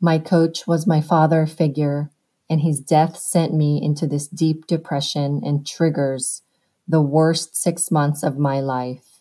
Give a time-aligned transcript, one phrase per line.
[0.00, 2.10] My coach was my father figure,
[2.48, 6.42] and his death sent me into this deep depression and triggers
[6.86, 9.20] the worst six months of my life.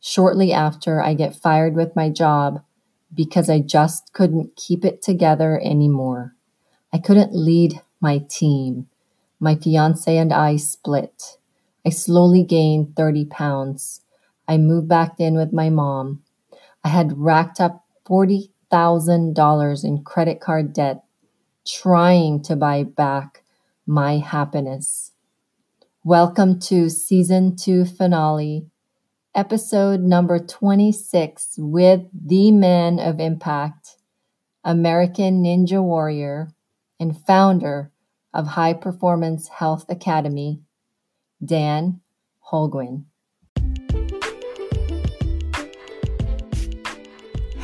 [0.00, 2.62] Shortly after, I get fired with my job
[3.14, 6.34] because I just couldn't keep it together anymore.
[6.92, 8.88] I couldn't lead my team.
[9.40, 11.38] My fiance and I split.
[11.86, 14.02] I slowly gained 30 pounds.
[14.48, 16.22] I moved back in with my mom.
[16.82, 17.84] I had racked up
[18.70, 21.02] $40,000 in credit card debt
[21.66, 23.42] trying to buy back
[23.86, 25.12] my happiness.
[26.04, 28.66] Welcome to season two finale,
[29.34, 33.96] episode number 26 with the man of impact,
[34.64, 36.50] American Ninja Warrior,
[37.00, 37.90] and founder
[38.34, 40.60] of High Performance Health Academy,
[41.42, 42.00] Dan
[42.52, 43.04] Holguin.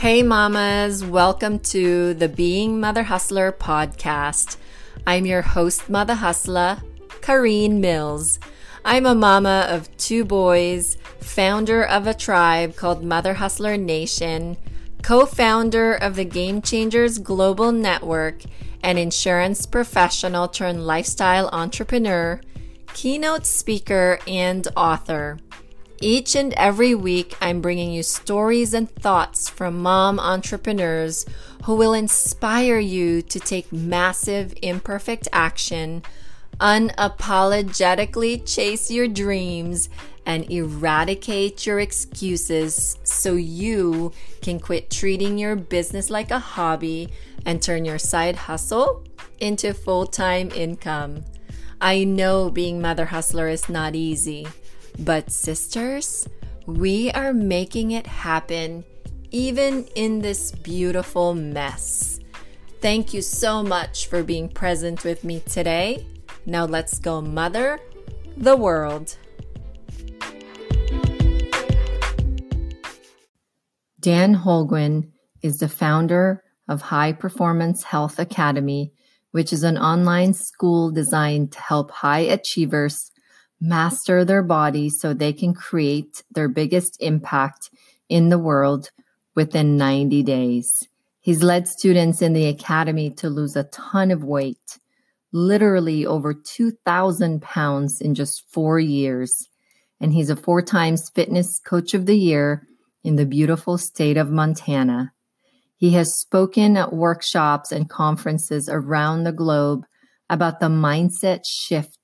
[0.04, 4.58] Hey, mamas, welcome to the Being Mother Hustler podcast.
[5.06, 6.82] I'm your host, Mother Hustler,
[7.22, 8.38] Kareen Mills.
[8.84, 14.58] I'm a mama of two boys, founder of a tribe called Mother Hustler Nation,
[15.02, 18.42] co founder of the Game Changers Global Network,
[18.82, 22.42] an insurance professional turned lifestyle entrepreneur,
[22.92, 25.38] keynote speaker, and author.
[26.00, 31.24] Each and every week, I'm bringing you stories and thoughts from mom entrepreneurs
[31.64, 36.02] who will inspire you to take massive, imperfect action,
[36.60, 39.88] unapologetically chase your dreams,
[40.26, 47.08] and eradicate your excuses so you can quit treating your business like a hobby
[47.46, 49.04] and turn your side hustle
[49.38, 51.24] into full time income.
[51.80, 54.46] I know being Mother Hustler is not easy.
[54.98, 56.28] But, sisters,
[56.66, 58.84] we are making it happen
[59.30, 62.20] even in this beautiful mess.
[62.80, 66.06] Thank you so much for being present with me today.
[66.46, 67.80] Now let's go, Mother
[68.36, 69.16] the World.
[74.00, 75.10] Dan Holguin
[75.42, 78.92] is the founder of High Performance Health Academy,
[79.30, 83.10] which is an online school designed to help high achievers
[83.60, 87.70] master their body so they can create their biggest impact
[88.08, 88.90] in the world
[89.34, 90.88] within 90 days.
[91.20, 94.78] He's led students in the academy to lose a ton of weight,
[95.32, 99.48] literally over 2,000 pounds in just four years.
[100.00, 102.66] And he's a four times fitness coach of the year
[103.02, 105.12] in the beautiful state of Montana.
[105.76, 109.84] He has spoken at workshops and conferences around the globe
[110.28, 111.98] about the mindset shift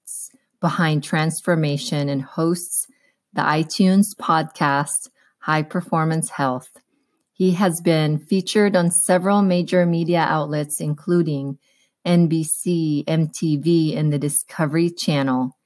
[0.61, 2.87] behind transformation and hosts
[3.33, 5.09] the iTunes podcast
[5.41, 6.71] High Performance Health.
[7.33, 11.59] He has been featured on several major media outlets, including
[12.07, 15.57] NBC, MTV, and the Discovery Channel.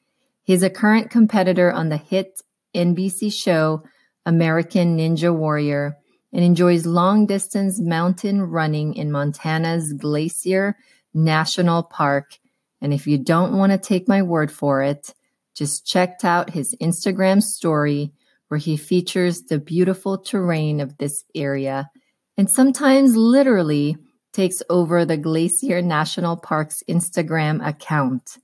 [0.44, 2.43] He's a current competitor on the hit
[2.75, 3.82] NBC show
[4.26, 5.97] American Ninja Warrior
[6.32, 10.76] and enjoys long distance mountain running in Montana's Glacier
[11.12, 12.38] National Park
[12.84, 15.15] and if you don't want to take my word for it,
[15.55, 18.12] just checked out his Instagram story
[18.49, 21.91] where he features the beautiful terrain of this area
[22.37, 23.97] and sometimes literally
[24.34, 28.37] takes over the Glacier National Park's Instagram account.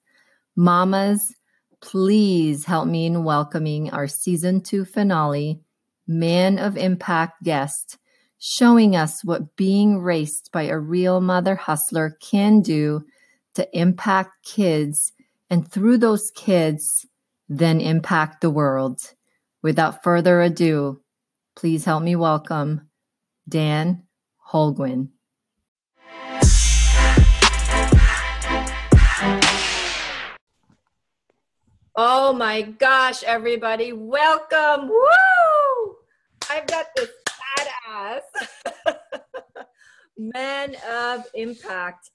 [0.56, 1.34] Mamas,
[1.82, 5.60] please help me in welcoming our season two finale,
[6.06, 7.98] Man of Impact guest,
[8.38, 13.04] showing us what being raced by a real mother hustler can do
[13.60, 15.12] to impact kids
[15.50, 17.04] and through those kids,
[17.46, 19.12] then impact the world.
[19.62, 21.02] Without further ado,
[21.54, 22.88] please help me welcome
[23.46, 24.04] Dan
[24.50, 25.10] Holguin.
[31.94, 34.88] Oh my gosh, everybody, welcome.
[34.88, 35.96] Woo!
[36.48, 38.20] I've got this badass
[40.16, 42.10] man of impact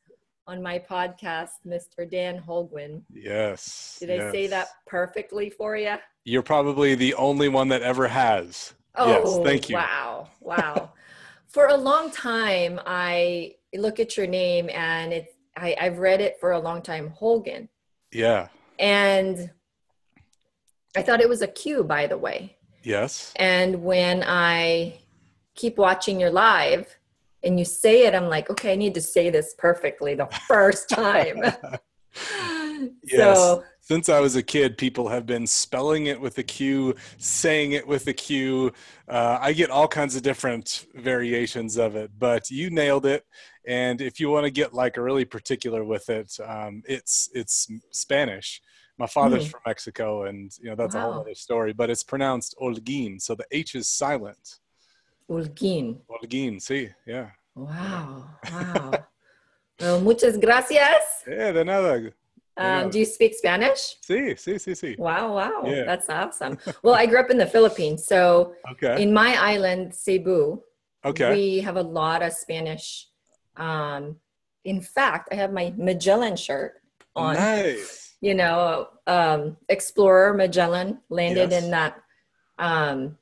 [0.47, 2.09] on my podcast, Mr.
[2.09, 3.01] Dan Holguin.
[3.11, 3.97] Yes.
[3.99, 5.95] Did I say that perfectly for you?
[6.23, 8.73] You're probably the only one that ever has.
[8.95, 9.75] Oh, yes, thank you.
[9.75, 10.29] Wow.
[10.39, 10.91] Wow.
[11.47, 16.37] for a long time, I look at your name and it's, I, I've read it
[16.39, 17.67] for a long time, Holguin.
[18.11, 18.49] Yeah.
[18.77, 19.49] And
[20.95, 22.57] I thought it was a Q, by the way.
[22.83, 23.33] Yes.
[23.37, 24.99] And when I
[25.55, 26.87] keep watching your live,
[27.45, 30.89] and you say it, I'm like, okay, I need to say this perfectly the first
[30.89, 31.41] time.
[33.07, 33.37] Yes.
[33.37, 37.73] So Since I was a kid, people have been spelling it with a Q, saying
[37.73, 38.71] it with a Q.
[39.07, 43.25] Uh, I get all kinds of different variations of it, but you nailed it.
[43.67, 48.61] And if you want to get like really particular with it, um, it's it's Spanish.
[48.97, 49.51] My father's Hmm.
[49.51, 51.73] from Mexico, and you know that's a whole other story.
[51.73, 54.59] But it's pronounced Olguin, so the H is silent.
[55.29, 55.97] Ulquin.
[56.09, 58.25] Olguin, see, yeah, Wow.
[58.51, 58.91] Wow.
[59.79, 61.23] well, muchas gracias.
[61.27, 62.11] yeah, de nada.
[62.57, 63.97] Um, do you speak Spanish?
[64.01, 64.97] Sí, sí, sí, sí.
[64.97, 65.63] Wow, wow.
[65.65, 65.83] Yeah.
[65.85, 66.57] That's awesome.
[66.83, 68.05] Well, I grew up in the Philippines.
[68.07, 70.61] So Okay, in my island, Cebu,
[71.03, 71.33] okay.
[71.35, 73.07] we have a lot of Spanish.
[73.57, 74.17] Um,
[74.63, 76.81] in fact, I have my Magellan shirt
[77.15, 77.35] on.
[77.35, 78.15] Nice.
[78.21, 81.63] You know, um, explorer Magellan landed Yes.
[81.63, 81.97] in that
[82.57, 83.17] um,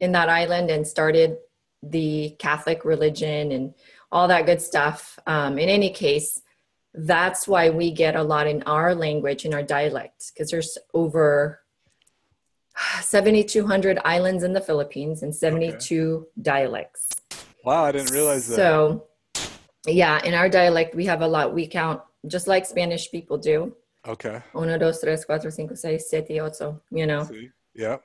[0.00, 1.38] in that island and started
[1.82, 3.74] the Catholic religion and
[4.10, 5.18] all that good stuff.
[5.26, 6.40] Um, in any case,
[6.94, 11.60] that's why we get a lot in our language in our dialect because there's over
[13.00, 17.08] 7,200 islands in the Philippines and 72 dialects.
[17.64, 18.56] Wow, I didn't realize that.
[18.56, 19.06] So,
[19.86, 21.54] yeah, in our dialect, we have a lot.
[21.54, 23.74] We count just like Spanish people do.
[24.06, 24.40] Okay.
[24.54, 27.24] Uno, dos, tres, cuatro, cinco, seis, siete, ocho, you know.
[27.24, 27.50] See?
[27.74, 27.98] Yeah.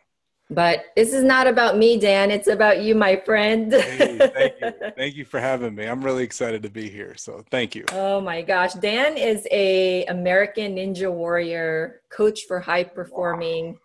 [0.50, 2.30] But this is not about me, Dan.
[2.30, 3.74] It's about you, my friend.
[3.74, 4.92] Hey, thank you.
[4.95, 5.86] Thank you for having me.
[5.86, 7.16] I'm really excited to be here.
[7.16, 7.86] So thank you.
[7.92, 8.74] oh my gosh.
[8.74, 13.80] Dan is a American Ninja Warrior coach for high performing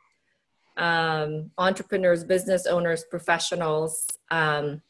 [0.77, 4.07] um, entrepreneurs, business owners, professionals.
[4.31, 4.83] Um,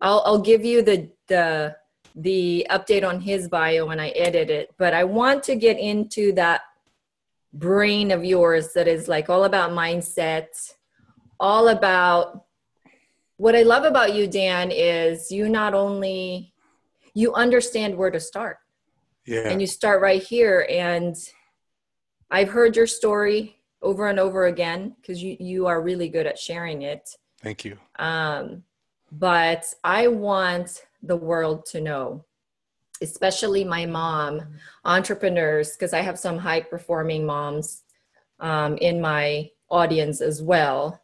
[0.00, 1.76] I'll, I'll give you the, the,
[2.14, 6.32] the update on his bio when I edit it, but I want to get into
[6.32, 6.62] that
[7.52, 10.74] brain of yours that is like all about mindset,
[11.38, 12.44] all about
[13.36, 16.52] what I love about you, Dan, is you not only
[17.14, 18.58] you understand where to start
[19.26, 19.48] Yeah.
[19.48, 20.66] and you start right here.
[20.70, 21.16] And
[22.30, 26.38] I've heard your story over and over again because you, you are really good at
[26.38, 27.08] sharing it.
[27.42, 27.78] Thank you.
[27.98, 28.64] Um,
[29.12, 32.24] but I want the world to know,
[33.02, 34.42] especially my mom,
[34.84, 37.82] entrepreneurs, because I have some high performing moms
[38.40, 41.02] um, in my audience as well.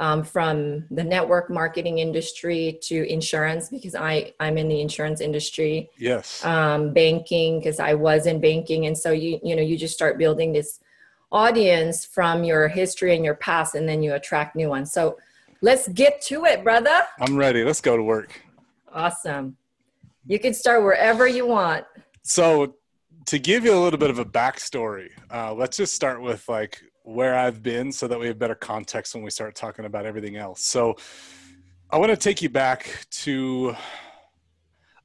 [0.00, 5.90] Um, from the network marketing industry to insurance, because I, I'm in the insurance industry,
[5.98, 6.44] Yes.
[6.44, 8.86] um, banking, because I was in banking.
[8.86, 10.78] And so you, you know, you just start building this
[11.32, 14.92] audience from your history and your past, and then you attract new ones.
[14.92, 15.18] So
[15.62, 17.02] let's get to it, brother.
[17.20, 17.64] I'm ready.
[17.64, 18.40] Let's go to work.
[18.92, 19.56] Awesome.
[20.26, 21.84] You can start wherever you want.
[22.22, 22.76] So
[23.26, 26.82] to give you a little bit of a backstory, uh, let's just start with like
[27.08, 30.36] where I've been so that we have better context when we start talking about everything
[30.36, 30.62] else.
[30.62, 30.96] So
[31.90, 33.74] I want to take you back to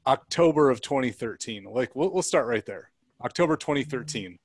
[0.05, 1.63] October of 2013.
[1.63, 2.91] Like we'll, we'll start right there.
[3.23, 4.37] October 2013.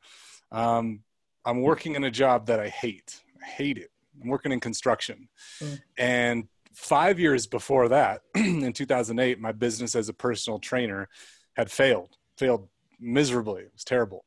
[0.53, 1.01] Um,
[1.45, 3.21] I'm working in a job that I hate.
[3.43, 3.91] I hate it.
[4.23, 5.29] I'm working in construction.
[5.61, 5.81] Mm.
[5.99, 11.09] And five years before that, in 2008, my business as a personal trainer
[11.55, 12.69] had failed, failed
[13.01, 13.63] miserably.
[13.63, 14.25] It was terrible.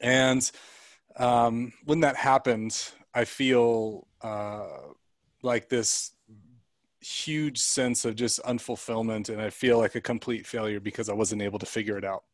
[0.00, 0.50] And
[1.16, 4.66] um, when that happened, I feel uh,
[5.42, 6.12] like this
[7.00, 11.42] huge sense of just unfulfillment, and I feel like a complete failure because I wasn't
[11.42, 12.24] able to figure it out.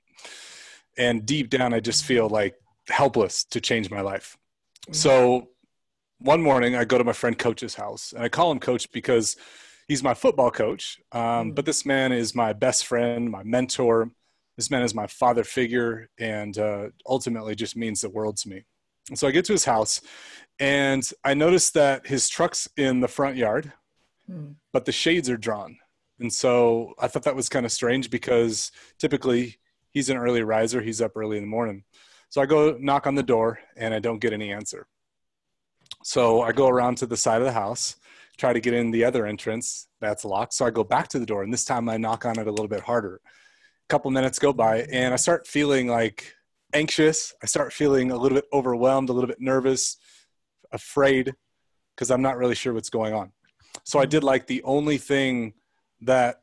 [0.99, 2.55] And deep down, I just feel like
[2.88, 4.37] helpless to change my life.
[4.90, 5.49] So
[6.19, 9.37] one morning, I go to my friend Coach's house, and I call him Coach because
[9.88, 11.00] he's my football coach.
[11.12, 14.11] Um, but this man is my best friend, my mentor.
[14.56, 18.65] This man is my father figure, and uh, ultimately just means the world to me.
[19.15, 20.01] So I get to his house,
[20.59, 23.73] and I notice that his truck's in the front yard,
[24.27, 24.53] Hmm.
[24.73, 25.79] but the shades are drawn.
[26.21, 29.59] And so I thought that was kind of strange because typically
[29.91, 31.82] he's an early riser, he's up early in the morning.
[32.29, 34.87] So I go knock on the door, and I don't get any answer.
[36.05, 37.97] So I go around to the side of the house,
[38.39, 39.89] try to get in the other entrance.
[40.01, 40.55] That's locked.
[40.55, 42.51] So I go back to the door, and this time I knock on it a
[42.51, 43.21] little bit harder.
[43.27, 46.35] A couple minutes go by, and I start feeling like
[46.72, 47.34] anxious.
[47.43, 49.96] I start feeling a little bit overwhelmed, a little bit nervous,
[50.72, 51.34] afraid,
[51.94, 53.32] because I'm not really sure what's going on.
[53.84, 55.55] So I did like the only thing
[56.02, 56.36] that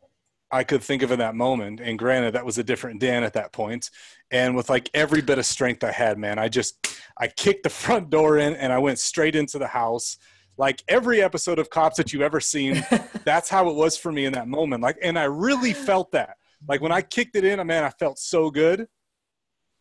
[0.51, 1.79] I could think of in that moment.
[1.79, 3.91] And granted, that was a different Dan at that point.
[4.31, 7.69] And with like every bit of strength I had, man, I just I kicked the
[7.85, 10.17] front door in and I went straight into the house.
[10.57, 12.83] Like every episode of Cops that you've ever seen,
[13.23, 14.83] that's how it was for me in that moment.
[14.83, 16.35] Like, and I really felt that.
[16.67, 18.87] Like when I kicked it in, man, I felt so good.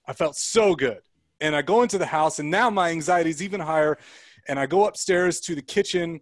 [0.09, 1.01] I felt so good.
[1.41, 3.97] And I go into the house, and now my anxiety is even higher.
[4.49, 6.21] And I go upstairs to the kitchen,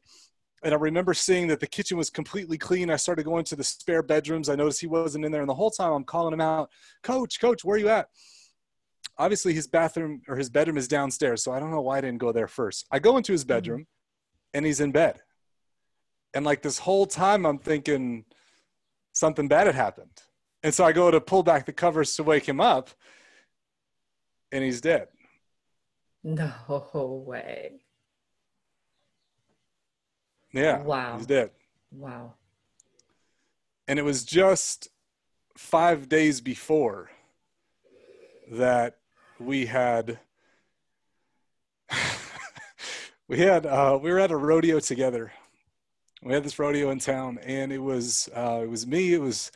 [0.62, 2.90] and I remember seeing that the kitchen was completely clean.
[2.90, 4.50] I started going to the spare bedrooms.
[4.50, 6.68] I noticed he wasn't in there, and the whole time I'm calling him out,
[7.02, 8.08] "Coach, Coach, where are you at?"
[9.18, 11.42] obviously his bathroom or his bedroom is downstairs.
[11.42, 12.86] So I don't know why I didn't go there first.
[12.90, 14.54] I go into his bedroom mm-hmm.
[14.54, 15.20] and he's in bed.
[16.34, 18.24] And like this whole time, I'm thinking
[19.12, 20.22] something bad had happened.
[20.62, 22.90] And so I go to pull back the covers to wake him up
[24.52, 25.08] and he's dead.
[26.22, 26.52] No
[27.26, 27.80] way.
[30.52, 30.82] Yeah.
[30.82, 31.16] Wow.
[31.18, 31.50] He's dead.
[31.90, 32.34] Wow.
[33.88, 34.88] And it was just
[35.56, 37.10] five days before
[38.50, 38.98] that
[39.38, 40.18] we had
[43.28, 45.32] we had uh, we were at a rodeo together.
[46.22, 49.52] We had this rodeo in town, and it was uh, it was me, it was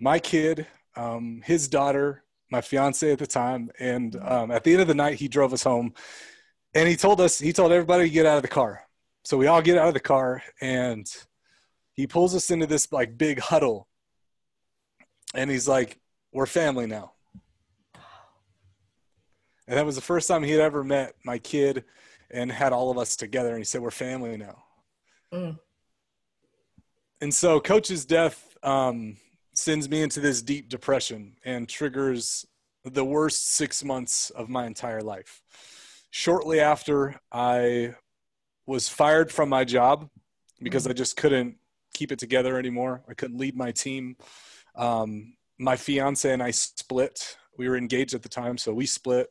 [0.00, 0.66] my kid,
[0.96, 4.94] um, his daughter, my fiance at the time, and um, at the end of the
[4.94, 5.94] night, he drove us home,
[6.74, 8.82] and he told us he told everybody to get out of the car.
[9.24, 11.06] So we all get out of the car, and
[11.92, 13.88] he pulls us into this like big huddle,
[15.34, 15.98] and he's like,
[16.32, 17.12] "We're family now."
[19.68, 21.84] And that was the first time he had ever met my kid
[22.30, 23.50] and had all of us together.
[23.50, 24.64] And he said, We're family now.
[25.32, 25.58] Mm.
[27.20, 29.16] And so, Coach's death um,
[29.58, 32.46] sends me into this deep depression and triggers
[32.84, 35.42] the worst six months of my entire life.
[36.10, 37.94] Shortly after, I
[38.66, 40.08] was fired from my job
[40.62, 40.90] because mm.
[40.90, 41.56] I just couldn't
[41.92, 43.02] keep it together anymore.
[43.08, 44.16] I couldn't lead my team.
[44.76, 47.36] Um, my fiance and I split.
[47.56, 49.28] We were engaged at the time, so we split.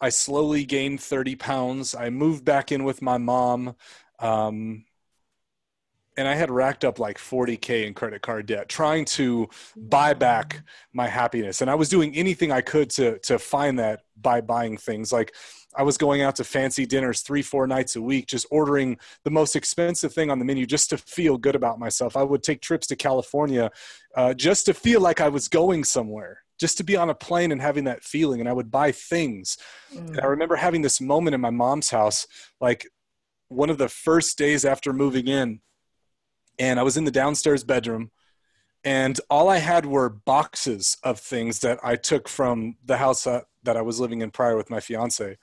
[0.00, 1.94] I slowly gained 30 pounds.
[1.94, 3.76] I moved back in with my mom.
[4.18, 4.86] Um,
[6.16, 10.62] and I had racked up like 40K in credit card debt trying to buy back
[10.92, 11.60] my happiness.
[11.60, 15.12] And I was doing anything I could to, to find that by buying things.
[15.12, 15.34] Like
[15.76, 19.30] I was going out to fancy dinners three, four nights a week, just ordering the
[19.30, 22.16] most expensive thing on the menu just to feel good about myself.
[22.16, 23.70] I would take trips to California
[24.16, 27.50] uh, just to feel like I was going somewhere just to be on a plane
[27.50, 29.58] and having that feeling and i would buy things
[29.92, 29.98] mm.
[29.98, 30.30] and i mm.
[30.30, 32.28] remember having this moment in my mom's house
[32.60, 32.86] like
[33.48, 35.60] one of the first days after moving in
[36.58, 38.10] and i was in the downstairs bedroom
[38.84, 43.44] and all i had were boxes of things that i took from the house that,
[43.62, 45.36] that i was living in prior with my fiance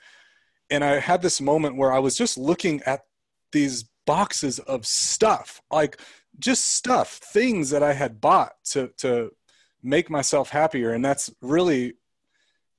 [0.69, 3.01] and i had this moment where i was just looking at
[3.51, 5.99] these boxes of stuff like
[6.39, 9.31] just stuff things that i had bought to to
[9.83, 10.93] make myself happier.
[10.93, 11.93] And that's really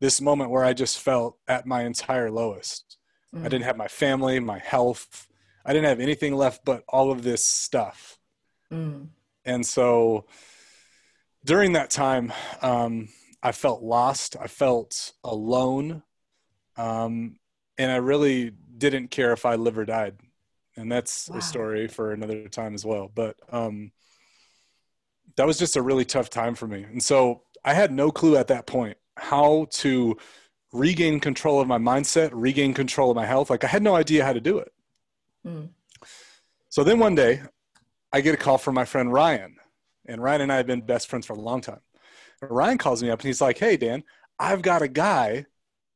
[0.00, 2.96] this moment where I just felt at my entire lowest.
[3.34, 3.40] Mm.
[3.40, 5.28] I didn't have my family, my health.
[5.64, 8.18] I didn't have anything left but all of this stuff.
[8.72, 9.08] Mm.
[9.44, 10.26] And so
[11.44, 13.08] during that time, um,
[13.42, 14.36] I felt lost.
[14.40, 16.02] I felt alone.
[16.76, 17.36] Um,
[17.78, 20.16] and I really didn't care if I live or died.
[20.76, 21.38] And that's wow.
[21.38, 23.10] a story for another time as well.
[23.12, 23.92] But um,
[25.36, 26.84] that was just a really tough time for me.
[26.84, 30.16] And so I had no clue at that point how to
[30.72, 33.50] regain control of my mindset, regain control of my health.
[33.50, 34.72] Like I had no idea how to do it.
[35.46, 35.68] Mm.
[36.70, 37.42] So then one day
[38.12, 39.56] I get a call from my friend Ryan.
[40.06, 41.80] And Ryan and I have been best friends for a long time.
[42.42, 44.02] Ryan calls me up and he's like, Hey, Dan,
[44.38, 45.46] I've got a guy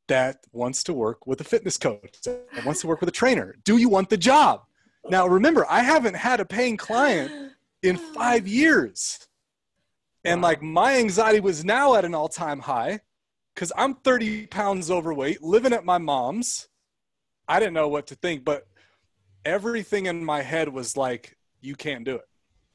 [0.08, 3.56] that wants to work with a fitness coach, that wants to work with a trainer.
[3.64, 4.62] Do you want the job?
[5.08, 9.26] Now, remember, I haven't had a paying client in five years.
[10.24, 13.00] And like my anxiety was now at an all time high
[13.54, 16.68] because I'm 30 pounds overweight, living at my mom's.
[17.48, 18.66] I didn't know what to think, but
[19.44, 22.28] everything in my head was like, you can't do it.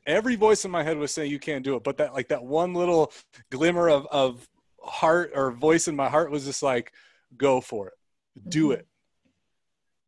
[0.05, 1.83] Every voice in my head was saying you can't do it.
[1.83, 3.11] But that like that one little
[3.49, 4.47] glimmer of, of
[4.83, 6.91] heart or voice in my heart was just like,
[7.37, 7.93] go for it.
[8.49, 8.79] Do mm-hmm.
[8.79, 8.87] it.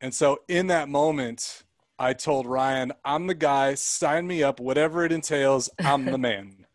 [0.02, 1.64] And so in that moment,
[1.98, 6.66] I told Ryan, I'm the guy, sign me up, whatever it entails, I'm the man.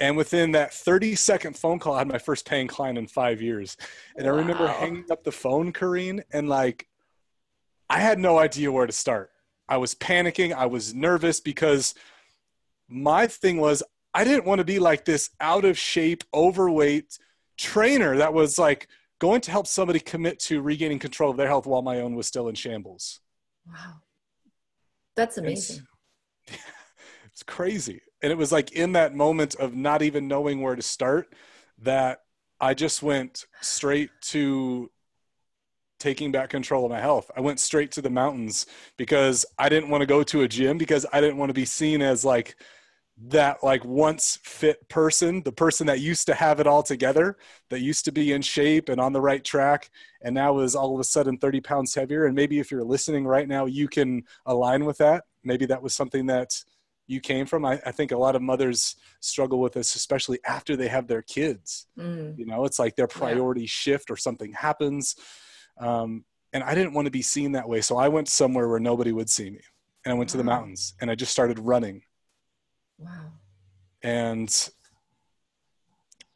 [0.00, 3.40] and within that 30 second phone call, I had my first paying client in five
[3.40, 3.76] years.
[4.16, 4.32] And wow.
[4.32, 6.88] I remember hanging up the phone, Kareen, and like,
[7.88, 9.30] I had no idea where to start.
[9.68, 10.52] I was panicking.
[10.52, 11.94] I was nervous because
[12.88, 17.18] my thing was, I didn't want to be like this out of shape, overweight
[17.56, 18.88] trainer that was like
[19.20, 22.26] going to help somebody commit to regaining control of their health while my own was
[22.26, 23.20] still in shambles.
[23.66, 23.94] Wow.
[25.16, 25.86] That's amazing.
[26.46, 26.58] It's,
[27.32, 28.02] it's crazy.
[28.22, 31.34] And it was like in that moment of not even knowing where to start
[31.82, 32.20] that
[32.60, 34.90] I just went straight to
[35.98, 37.30] taking back control of my health.
[37.36, 40.78] I went straight to the mountains because I didn't want to go to a gym
[40.78, 42.56] because I didn't want to be seen as like
[43.28, 47.36] that like once fit person, the person that used to have it all together,
[47.70, 49.90] that used to be in shape and on the right track,
[50.22, 52.26] and now is all of a sudden 30 pounds heavier.
[52.26, 55.24] And maybe if you're listening right now, you can align with that.
[55.44, 56.52] Maybe that was something that
[57.06, 57.64] you came from.
[57.64, 61.22] I, I, think a lot of mothers struggle with this, especially after they have their
[61.22, 61.86] kids.
[61.98, 62.38] Mm.
[62.38, 63.92] You know, it's like their priorities yeah.
[63.92, 65.14] shift or something happens.
[65.78, 67.80] Um, and I didn't want to be seen that way.
[67.80, 69.60] So I went somewhere where nobody would see me.
[70.04, 70.32] And I went wow.
[70.32, 72.02] to the mountains and I just started running.
[72.98, 73.32] Wow.
[74.02, 74.70] And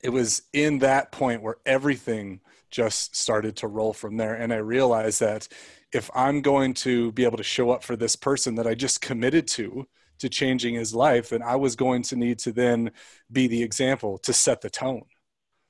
[0.03, 2.41] it was in that point where everything
[2.71, 4.35] just started to roll from there.
[4.35, 5.49] And I realized that
[5.93, 9.01] if I'm going to be able to show up for this person that I just
[9.01, 9.87] committed to,
[10.19, 12.91] to changing his life, then I was going to need to then
[13.31, 15.05] be the example to set the tone.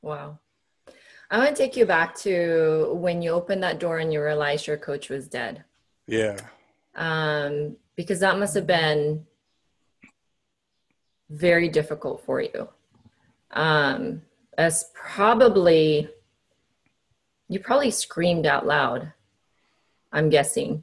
[0.02, 0.38] Wow.
[1.30, 4.66] I want to take you back to when you opened that door and you realized
[4.66, 5.64] your coach was dead.
[6.06, 6.38] Yeah.
[6.94, 9.26] Um, because that must have been
[11.28, 12.68] very difficult for you.
[13.50, 14.22] Um,
[14.56, 16.08] as probably,
[17.48, 19.12] you probably screamed out loud,
[20.10, 20.82] I'm guessing,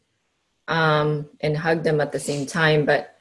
[0.67, 2.85] um, and hugged him at the same time.
[2.85, 3.17] But,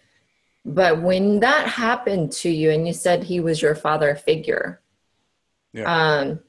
[0.66, 4.82] but when that happened to you and you said he was your father figure,
[5.72, 6.18] yeah.
[6.18, 6.40] um,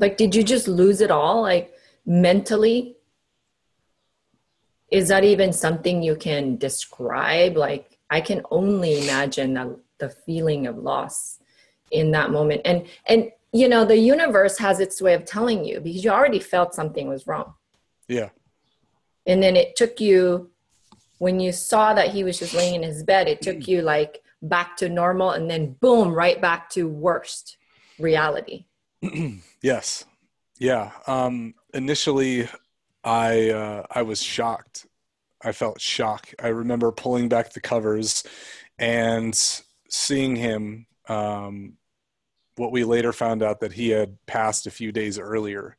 [0.00, 1.42] like, did you just lose it all?
[1.42, 1.72] Like
[2.04, 2.96] mentally?
[4.90, 7.56] Is that even something you can describe?
[7.56, 11.38] Like, I can only imagine the, the feeling of loss
[11.92, 12.62] in that moment.
[12.64, 16.40] And, and, you know, the universe has its way of telling you because you already
[16.40, 17.54] felt something was wrong.
[18.08, 18.30] Yeah.
[19.26, 20.50] And then it took you,
[21.18, 23.68] when you saw that he was just laying in his bed, it took mm.
[23.68, 27.58] you like back to normal and then boom, right back to worst
[27.98, 28.64] reality.
[29.62, 30.04] yes.
[30.58, 30.90] Yeah.
[31.06, 32.48] Um, initially,
[33.04, 34.86] I uh, I was shocked.
[35.42, 36.34] I felt shock.
[36.42, 38.24] I remember pulling back the covers
[38.78, 39.34] and
[39.88, 40.86] seeing him.
[41.08, 41.78] Um,
[42.56, 45.76] what we later found out that he had passed a few days earlier.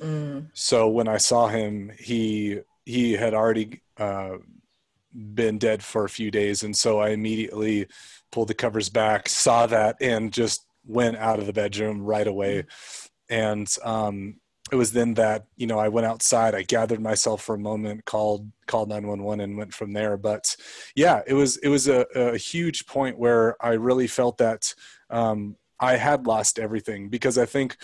[0.00, 0.48] Mm.
[0.54, 4.36] So when I saw him, he he had already uh,
[5.34, 7.86] been dead for a few days, and so I immediately
[8.32, 12.62] pulled the covers back, saw that, and just went out of the bedroom right away.
[12.62, 14.36] Mm and um,
[14.72, 18.04] it was then that you know I went outside, I gathered myself for a moment,
[18.04, 20.16] called called nine one one, and went from there.
[20.16, 20.56] But
[20.94, 24.74] yeah, it was it was a, a huge point where I really felt that
[25.10, 27.76] um, I had lost everything because I think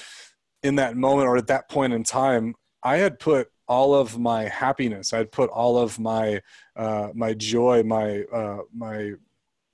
[0.62, 4.44] in that moment or at that point in time, I had put all of my
[4.44, 6.40] happiness, I'd put all of my
[6.76, 9.12] uh, my joy, my uh, my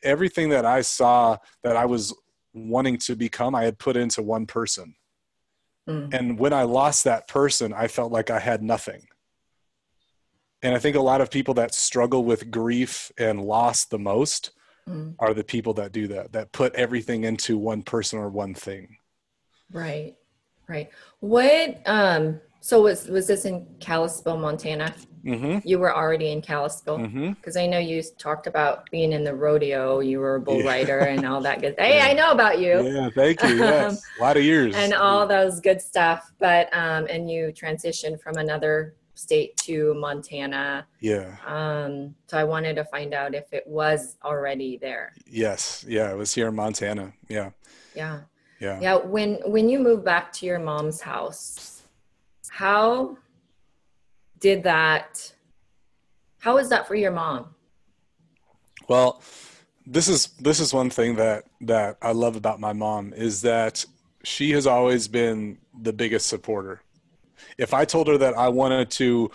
[0.02, 2.14] everything that I saw that I was
[2.56, 4.94] wanting to become, I had put into one person
[5.88, 6.12] Mm.
[6.12, 9.06] And when I lost that person, I felt like I had nothing.
[10.62, 14.50] And I think a lot of people that struggle with grief and loss the most
[14.88, 15.14] mm.
[15.18, 18.96] are the people that do that, that put everything into one person or one thing.
[19.70, 20.14] Right.
[20.68, 20.90] Right.
[21.20, 24.92] What um so was was this in Kalispell, Montana?
[25.26, 25.66] Mm-hmm.
[25.66, 27.58] You were already in Kalispell because mm-hmm.
[27.58, 29.98] I know you talked about being in the rodeo.
[29.98, 30.66] You were a bull yeah.
[30.66, 31.74] rider and all that good.
[31.86, 32.06] Hey, yeah.
[32.06, 32.88] I know about you.
[32.88, 33.56] Yeah, thank you.
[33.56, 36.32] Yes, um, a lot of years and all those good stuff.
[36.38, 40.86] But um, and you transitioned from another state to Montana.
[41.00, 41.36] Yeah.
[41.46, 42.14] Um.
[42.28, 45.12] So I wanted to find out if it was already there.
[45.26, 45.84] Yes.
[45.86, 46.10] Yeah.
[46.10, 47.12] It was here in Montana.
[47.28, 47.50] Yeah.
[47.94, 48.20] Yeah.
[48.60, 48.80] Yeah.
[48.80, 48.96] Yeah.
[48.96, 51.76] When when you moved back to your mom's house
[52.56, 53.18] how
[54.40, 55.32] did that.
[56.38, 57.54] How was that for your mom?
[58.88, 59.22] Well
[59.86, 63.84] this is this is one thing that that i love about my mom is that
[64.24, 66.82] she has always been the biggest supporter.
[67.58, 69.30] If i told her that i wanted to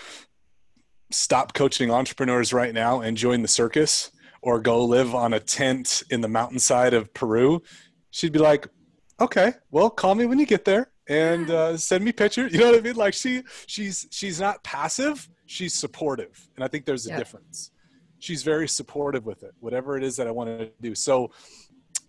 [1.12, 4.12] stop coaching entrepreneurs right now and join the circus
[4.42, 7.62] or go live on a tent in the mountainside of peru
[8.12, 8.68] she'd be like
[9.20, 12.54] okay well call me when you get there and uh, send me pictures.
[12.54, 12.95] You know what I mean?
[12.95, 15.30] Like she she's she's not passive.
[15.45, 17.17] She's supportive, and I think there's a yeah.
[17.17, 17.71] difference.
[18.19, 20.95] She's very supportive with it, whatever it is that I want to do.
[20.95, 21.32] So,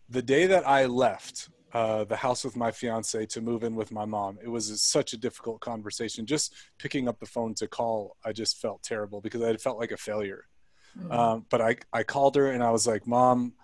[0.08, 3.90] the day that I left uh, the house with my fiance to move in with
[3.90, 6.24] my mom, it was such a difficult conversation.
[6.24, 9.90] Just picking up the phone to call, I just felt terrible because I felt like
[9.90, 10.44] a failure.
[10.96, 11.10] Mm-hmm.
[11.10, 13.54] Um, but I I called her and I was like, Mom,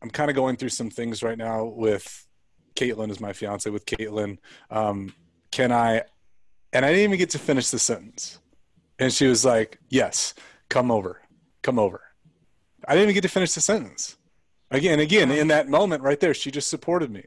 [0.00, 2.28] I'm kind of going through some things right now with
[2.74, 4.38] Caitlin is my fiance with Caitlin.
[4.70, 5.14] Um,
[5.50, 6.02] can I?
[6.72, 8.38] And I didn't even get to finish the sentence.
[8.98, 10.34] And she was like, yes,
[10.68, 11.20] come over,
[11.62, 12.00] come over.
[12.86, 14.16] I didn't even get to finish the sentence.
[14.70, 17.24] Again, again, in that moment right there, she just supported me.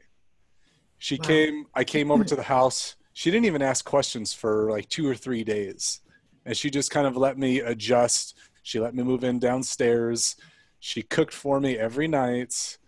[0.98, 1.24] She wow.
[1.28, 2.96] came, I came over to the house.
[3.12, 6.00] She didn't even ask questions for like two or three days.
[6.44, 8.36] And she just kind of let me adjust.
[8.62, 10.36] She let me move in downstairs.
[10.80, 12.78] She cooked for me every night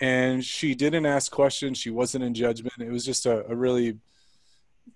[0.00, 1.78] and she didn't ask questions.
[1.78, 2.74] She wasn't in judgment.
[2.78, 3.98] It was just a, a really,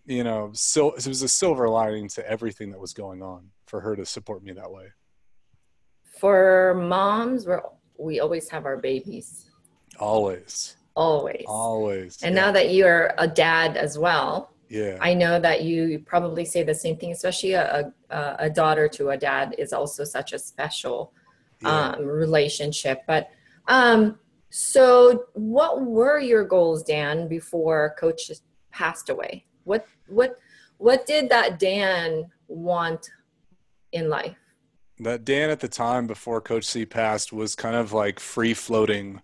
[0.06, 3.80] you know, so it was a silver lining to everything that was going on for
[3.80, 4.88] her to support me that way.
[6.20, 7.62] for moms, we're
[7.98, 9.50] we always have our babies.
[9.98, 10.76] Always.
[10.94, 11.44] Always.
[11.46, 12.22] Always.
[12.22, 12.46] And yeah.
[12.46, 14.96] now that you're a dad as well, yeah.
[15.00, 19.10] I know that you probably say the same thing, especially a, a, a daughter to
[19.10, 21.12] a dad is also such a special
[21.60, 21.90] yeah.
[21.90, 23.02] um, relationship.
[23.06, 23.30] But
[23.68, 24.18] um,
[24.50, 28.30] so, what were your goals, Dan, before Coach
[28.72, 29.44] passed away?
[29.64, 30.38] What what
[30.78, 33.10] what did that Dan want
[33.92, 34.36] in life?
[35.00, 39.20] that Dan at the time before Coach C passed was kind of like free floating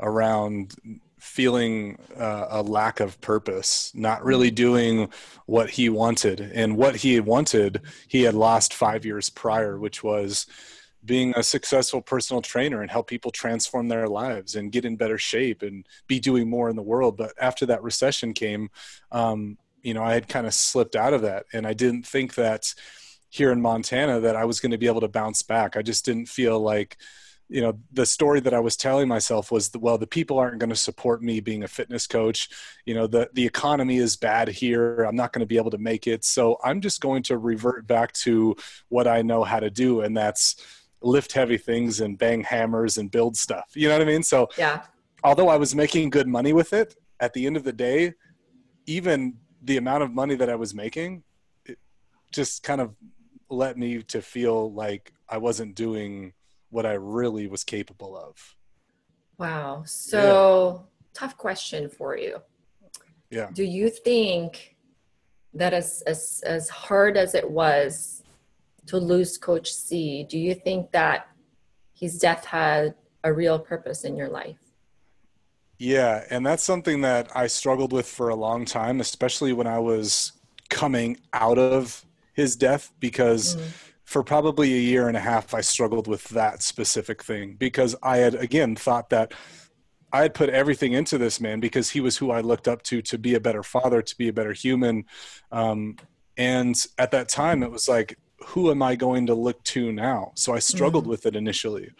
[0.00, 0.74] around
[1.18, 5.10] feeling uh, a lack of purpose, not really doing
[5.46, 6.40] what he wanted.
[6.40, 10.46] And what he wanted, he had lost five years prior, which was
[11.04, 15.18] being a successful personal trainer and help people transform their lives and get in better
[15.18, 17.16] shape and be doing more in the world.
[17.16, 18.70] But after that recession came,
[19.10, 21.46] um, you know, I had kind of slipped out of that.
[21.52, 22.74] And I didn't think that
[23.30, 25.76] here in Montana that I was going to be able to bounce back.
[25.76, 26.98] I just didn't feel like,
[27.48, 30.70] you know, the story that I was telling myself was, well, the people aren't going
[30.70, 32.48] to support me being a fitness coach.
[32.84, 35.02] You know, the the economy is bad here.
[35.02, 36.24] I'm not going to be able to make it.
[36.24, 38.54] So I'm just going to revert back to
[38.88, 40.56] what I know how to do, and that's
[41.02, 43.70] lift heavy things and bang hammers and build stuff.
[43.74, 44.22] You know what I mean?
[44.22, 44.84] So Yeah.
[45.24, 48.14] although I was making good money with it, at the end of the day,
[48.86, 51.22] even the amount of money that I was making,
[51.66, 51.78] it
[52.32, 52.94] just kind of
[53.50, 56.32] led me to feel like I wasn't doing
[56.70, 58.56] what I really was capable of.
[59.38, 59.82] Wow.
[59.86, 62.40] So, tough question for you.
[63.30, 63.48] Yeah.
[63.52, 64.76] Do you think
[65.54, 68.22] that as, as as hard as it was
[68.90, 71.28] to lose Coach C, do you think that
[71.92, 74.58] his death had a real purpose in your life?
[75.78, 79.78] Yeah, and that's something that I struggled with for a long time, especially when I
[79.78, 80.32] was
[80.68, 83.62] coming out of his death because Mm.
[84.04, 88.18] for probably a year and a half I struggled with that specific thing because I
[88.18, 89.32] had again thought that
[90.12, 93.00] I had put everything into this man because he was who I looked up to
[93.02, 95.04] to be a better father, to be a better human.
[95.52, 95.96] Um,
[96.36, 100.32] and at that time, it was like, who am I going to look to now?
[100.34, 101.90] So I struggled with it initially.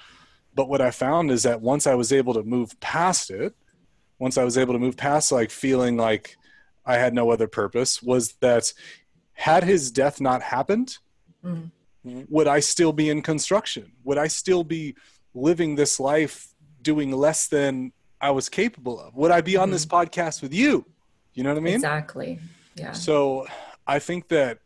[0.55, 3.55] But what I found is that once I was able to move past it,
[4.19, 6.37] once I was able to move past like feeling like
[6.85, 8.73] I had no other purpose, was that
[9.35, 10.99] had his death not happened,
[11.45, 11.71] Mhm.
[12.29, 13.93] would I still be in construction?
[14.05, 14.95] Would I still be
[15.35, 16.49] living this life
[16.83, 19.15] doing less than I was capable of?
[19.15, 20.85] Would I be on this podcast with you?
[21.35, 21.75] You know what I mean?
[21.77, 22.39] Exactly.
[22.75, 22.93] Yeah.
[22.93, 23.47] So
[23.87, 24.59] I think that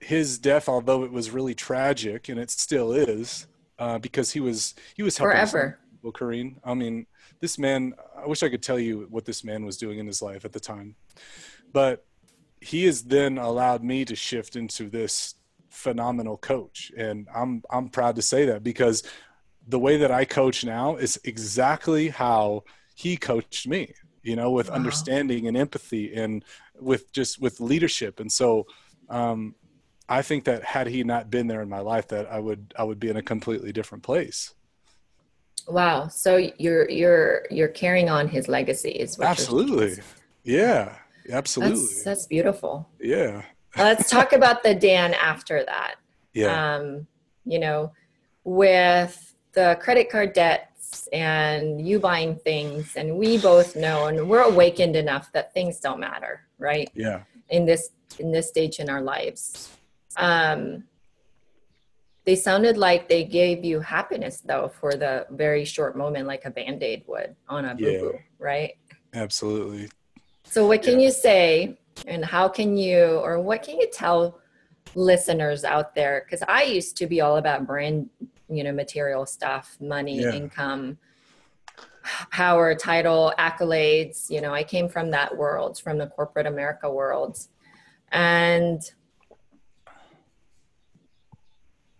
[0.00, 3.46] his death, although it was really tragic, and it still is,
[3.78, 5.78] uh, because he was he was helping Forever.
[5.92, 6.56] people, Kareen.
[6.64, 7.06] I mean,
[7.40, 7.94] this man.
[8.16, 10.52] I wish I could tell you what this man was doing in his life at
[10.52, 10.96] the time,
[11.72, 12.04] but
[12.60, 15.34] he has then allowed me to shift into this
[15.68, 19.02] phenomenal coach, and I'm I'm proud to say that because
[19.66, 23.94] the way that I coach now is exactly how he coached me.
[24.22, 24.74] You know, with Wow.
[24.76, 26.44] understanding and empathy, and
[26.80, 28.66] with just with leadership, and so.
[29.10, 29.54] Um,
[30.08, 32.84] I think that had he not been there in my life, that I would I
[32.84, 34.54] would be in a completely different place.
[35.66, 36.08] Wow.
[36.08, 39.96] So you're you're you're carrying on his legacy is what Absolutely,
[40.44, 40.94] yeah,
[41.30, 42.88] absolutely, That's that's beautiful.
[43.00, 43.42] yeah,
[43.76, 45.96] Let's talk about the Dan after that.
[46.32, 47.06] yeah, um,
[47.44, 47.92] you know,
[48.44, 54.40] with the credit card debts and you buying things, and we both know, and we're
[54.42, 56.88] awakened enough that things don't matter, right?
[56.94, 59.68] yeah, In this in this stage in our lives,
[60.18, 60.84] um,
[62.26, 66.50] they sounded like they gave you happiness though for the very short moment, like a
[66.50, 68.20] band aid would on a boo boo, Yeah.
[68.38, 68.72] right?
[69.14, 69.88] absolutely.
[70.44, 74.38] So, what can you say, and how can you, or what can you tell
[74.94, 76.22] listeners out there?
[76.24, 78.10] Because I used to be all about brand,
[78.48, 80.32] you know, material stuff, money, Yeah.
[80.32, 80.98] income,
[82.30, 84.30] power, title, accolades.
[84.30, 87.38] You know, I came from that world, from the corporate America world,
[88.10, 88.80] and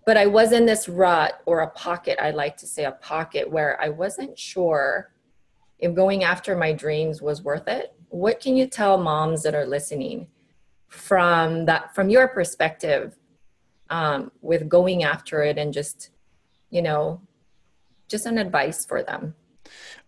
[0.09, 2.17] but I was in this rut or a pocket.
[2.19, 5.13] I like to say a pocket where I wasn't sure
[5.79, 9.67] if going after my dreams was worth it what can you tell moms that are
[9.67, 10.29] listening
[10.87, 13.19] from that from your perspective
[13.91, 16.09] um, with going after it and just
[16.71, 17.21] you know
[18.09, 19.35] just an advice for them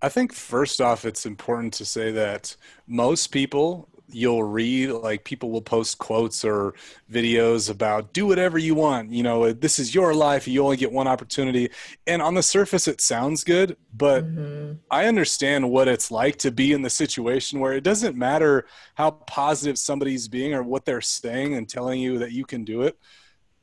[0.00, 5.50] I think first off, it's important to say that most people you'll read like people
[5.50, 6.74] will post quotes or
[7.10, 10.92] videos about do whatever you want you know this is your life you only get
[10.92, 11.70] one opportunity
[12.06, 14.80] and on the surface it sounds good but Mhm.
[14.90, 19.12] I understand what it's like to be in the situation where it doesn't matter how
[19.12, 22.98] positive somebody's being or what they're saying and telling you that you can do it.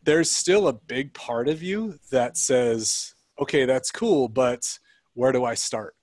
[0.04, 4.80] There's still a big part of you that says, okay, that's cool, but
[5.16, 5.97] where do I start?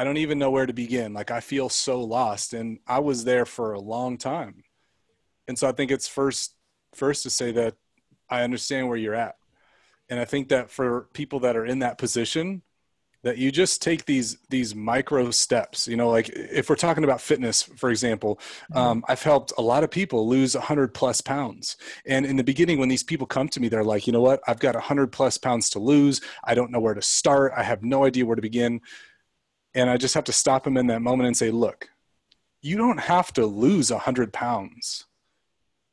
[0.00, 1.12] I don't even know where to begin.
[1.12, 4.64] Like I feel so lost and I was there for a long time.
[5.46, 6.54] And so I think it's first
[6.94, 7.74] first to say that
[8.30, 9.36] I understand where you're at.
[10.08, 12.62] And I think that for people that are in that position,
[13.24, 17.20] that you just take these these micro steps you know like if we're talking about
[17.20, 18.78] fitness for example mm-hmm.
[18.78, 22.78] um, i've helped a lot of people lose 100 plus pounds and in the beginning
[22.78, 25.36] when these people come to me they're like you know what i've got 100 plus
[25.36, 28.42] pounds to lose i don't know where to start i have no idea where to
[28.42, 28.80] begin
[29.74, 31.88] and i just have to stop him in that moment and say look
[32.62, 35.06] you don't have to lose 100 pounds.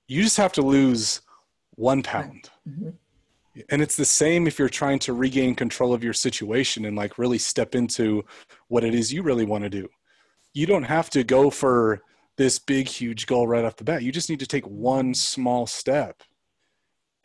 [0.08, 1.22] You just have to lose
[1.76, 2.50] one pound.
[2.68, 2.90] Mm-hmm.
[3.70, 7.18] And it's the same if you're trying to regain control of your situation and like
[7.18, 8.24] really step into
[8.68, 9.88] what it is you really want to do.
[10.54, 12.02] You don't have to go for
[12.36, 14.04] this big huge goal right off the bat.
[14.04, 16.22] You just need to take one small step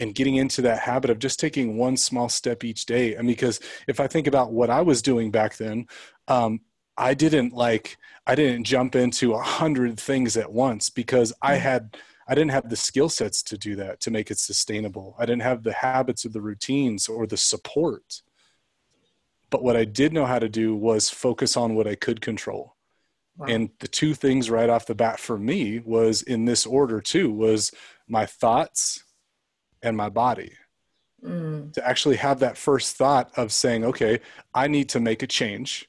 [0.03, 3.61] and getting into that habit of just taking one small step each day and because
[3.87, 5.87] if i think about what i was doing back then
[6.29, 6.61] um,
[6.97, 11.63] i didn't like i didn't jump into a hundred things at once because i mm-hmm.
[11.63, 11.97] had
[12.29, 15.17] I didn't have the skill sets to do that to make it sustainable.
[15.19, 18.23] I didn't have the habits or the routines or the support.
[19.51, 22.77] But what I did know how to do was focus on what I could control.
[23.37, 23.47] Wow.
[23.49, 27.31] And the two things right off the bat for me was in this order too
[27.31, 27.73] was
[28.09, 29.05] my thoughts
[29.83, 30.53] and my body.
[31.25, 31.73] Mm.
[31.75, 34.21] To actually have that first thought of saying, okay,
[34.55, 35.89] I need to make a change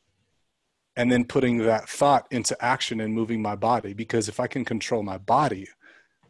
[0.96, 4.64] and then putting that thought into action and moving my body because if I can
[4.64, 5.68] control my body,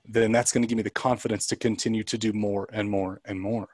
[0.05, 3.21] then that's going to give me the confidence to continue to do more and more
[3.25, 3.67] and more.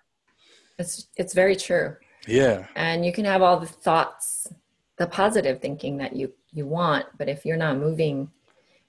[0.77, 1.95] It's it's very true.
[2.27, 2.67] Yeah.
[2.75, 4.47] And you can have all the thoughts,
[4.97, 8.31] the positive thinking that you you want, but if you're not moving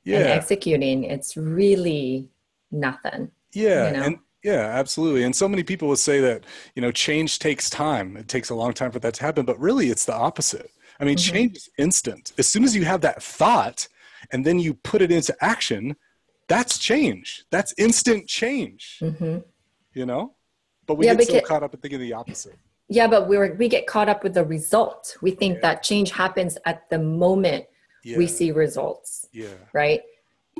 [0.05, 0.19] yeah.
[0.19, 2.29] and executing, it's really
[2.71, 3.31] nothing.
[3.53, 3.87] Yeah.
[3.87, 4.03] You know?
[4.05, 5.25] And yeah, absolutely.
[5.25, 8.17] And so many people will say that, you know, change takes time.
[8.17, 10.71] It takes a long time for that to happen, but really it's the opposite.
[10.99, 11.35] I mean, mm-hmm.
[11.35, 12.33] change is instant.
[12.39, 13.89] As soon as you have that thought
[14.33, 15.97] and then you put it into action,
[16.49, 17.45] that's change.
[17.51, 18.99] That's instant change.
[19.01, 19.39] Mm-hmm.
[19.95, 20.35] You know,
[20.87, 22.57] but we yeah, get so caught up in thinking the opposite.
[22.89, 25.17] Yeah, but we we get caught up with the result.
[25.21, 25.61] We think yeah.
[25.63, 27.67] that change happens at the moment
[28.05, 28.19] yeah.
[28.19, 29.27] we see results.
[29.33, 29.49] Yeah.
[29.73, 30.03] Right.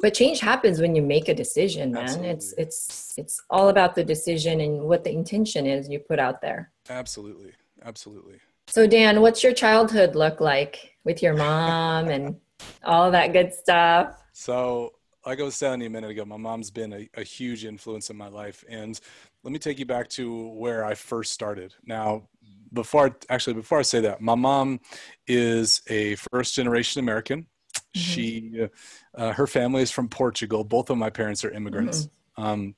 [0.01, 2.05] But change happens when you make a decision, man.
[2.05, 2.31] Absolutely.
[2.31, 6.41] It's it's it's all about the decision and what the intention is you put out
[6.41, 6.73] there.
[6.89, 7.53] Absolutely.
[7.85, 8.41] Absolutely.
[8.69, 12.37] So Dan, what's your childhood look like with your mom and
[12.85, 14.23] all that good stuff?
[14.33, 14.95] So
[15.27, 18.11] like I was telling you a minute ago, my mom's been a, a, huge influence
[18.11, 18.65] in my life.
[18.69, 18.99] And
[19.43, 21.75] let me take you back to where I first started.
[21.85, 22.29] Now,
[22.73, 24.81] before actually before I say that, my mom
[25.27, 27.47] is a first generation American.
[27.95, 28.01] Mm-hmm.
[28.01, 28.69] She,
[29.15, 30.65] uh, her family is from Portugal.
[30.65, 32.09] Both of my parents are immigrants.
[32.39, 32.43] Mm-hmm.
[32.43, 32.75] Um,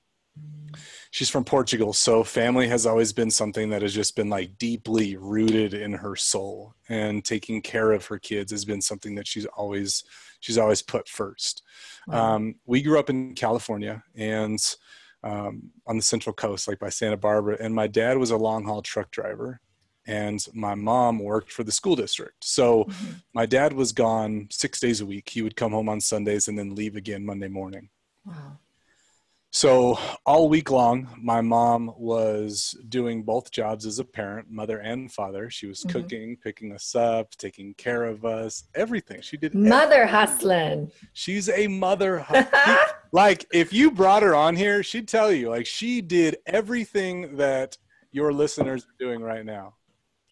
[1.10, 5.16] she's from Portugal, so family has always been something that has just been like deeply
[5.16, 9.46] rooted in her soul, and taking care of her kids has been something that she's
[9.46, 10.04] always
[10.40, 11.62] she's always put first.
[12.06, 12.34] Wow.
[12.34, 14.58] Um, we grew up in California and
[15.22, 18.64] um, on the Central Coast, like by Santa Barbara, and my dad was a long
[18.64, 19.60] haul truck driver,
[20.06, 22.44] and my mom worked for the school district.
[22.44, 23.12] So mm-hmm.
[23.34, 25.28] my dad was gone six days a week.
[25.28, 27.88] He would come home on Sundays and then leave again Monday morning.
[28.24, 28.58] Wow.
[29.54, 35.12] So all week long, my mom was doing both jobs as a parent, mother and
[35.12, 35.50] father.
[35.50, 35.90] She was mm-hmm.
[35.90, 39.20] cooking, picking us up, taking care of us, everything.
[39.20, 40.90] She did mother hustling.
[41.12, 42.24] She's a mother.
[43.12, 47.76] like if you brought her on here, she'd tell you like she did everything that
[48.10, 49.74] your listeners are doing right now.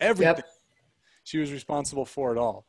[0.01, 0.37] Everything.
[0.37, 0.45] Yep.
[1.25, 2.67] She was responsible for it all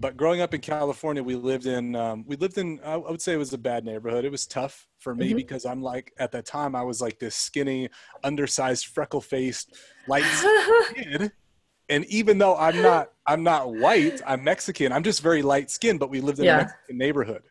[0.00, 3.34] but growing up in California, we lived in um, we lived in I would say
[3.34, 4.24] it was a bad neighborhood.
[4.24, 5.36] It was tough for me mm-hmm.
[5.36, 7.90] because I'm like at that time I was like this skinny,
[8.24, 9.76] undersized, freckle faced,
[10.08, 10.24] light
[10.94, 11.32] kid.
[11.90, 14.90] And even though I'm not I'm not white, I'm Mexican.
[14.90, 16.54] I'm just very light skinned, but we lived in yeah.
[16.54, 17.42] a Mexican neighborhood.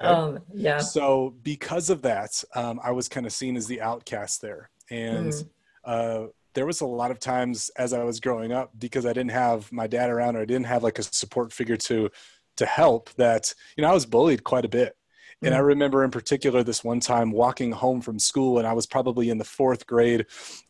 [0.00, 0.10] Okay?
[0.10, 0.78] Um, yeah.
[0.78, 5.32] So because of that, um, I was kind of seen as the outcast there, and.
[5.32, 5.48] Mm.
[5.82, 9.30] Uh, there was a lot of times as I was growing up because I didn't
[9.30, 12.10] have my dad around or I didn't have like a support figure to
[12.56, 14.96] to help that you know I was bullied quite a bit.
[15.42, 15.68] And I mm.
[15.68, 19.38] remember in particular this one time walking home from school, and I was probably in
[19.38, 20.26] the fourth grade,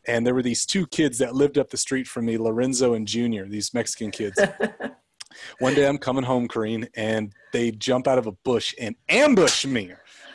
[0.07, 3.05] and there were these two kids that lived up the street from me, Lorenzo and
[3.05, 4.39] Junior, these Mexican kids.
[5.59, 9.65] one day I'm coming home, Kareen, and they jump out of a bush and ambush
[9.65, 9.91] me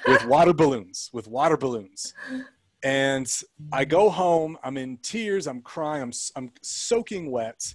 [0.06, 2.14] with water balloons, with water balloons.
[2.86, 3.28] And
[3.72, 7.74] I go home, I'm in tears, I'm crying, I'm, I'm soaking wet.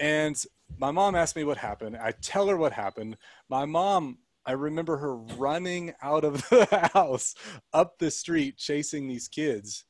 [0.00, 0.34] And
[0.78, 1.98] my mom asked me what happened.
[1.98, 3.18] I tell her what happened.
[3.50, 4.16] My mom,
[4.46, 7.34] I remember her running out of the house
[7.74, 9.84] up the street chasing these kids.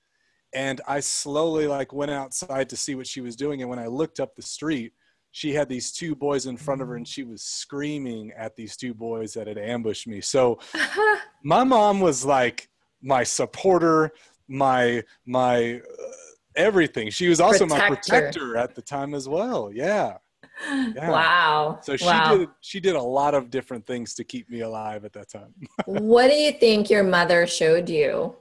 [0.53, 3.61] and I slowly like went outside to see what she was doing.
[3.61, 4.95] And when I looked up the street,
[5.31, 8.77] she had these two boys in front of her and she was screaming at these
[8.77, 10.21] two boys that had ambushed me.
[10.21, 10.59] So
[11.45, 12.69] my mom was like
[13.01, 14.11] my supporter,
[14.49, 16.13] my my uh,
[16.55, 17.11] everything.
[17.11, 17.91] She was also protector.
[17.91, 19.71] my protector at the time as well.
[19.73, 20.19] Yeah.
[20.71, 21.11] yeah.
[21.11, 21.79] Wow.
[21.83, 22.37] So she wow.
[22.37, 25.55] did she did a lot of different things to keep me alive at that time.
[25.87, 28.37] what do you think your mother showed you?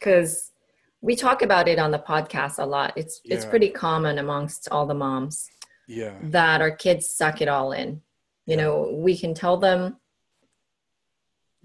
[0.00, 0.50] Cuz
[1.00, 2.92] we talk about it on the podcast a lot.
[2.96, 3.34] It's yeah.
[3.34, 5.48] it's pretty common amongst all the moms.
[5.88, 6.14] Yeah.
[6.22, 8.02] That our kids suck it all in.
[8.46, 8.56] You yeah.
[8.56, 9.96] know, we can tell them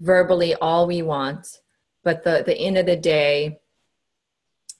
[0.00, 1.60] verbally all we want,
[2.04, 3.60] but the the end of the day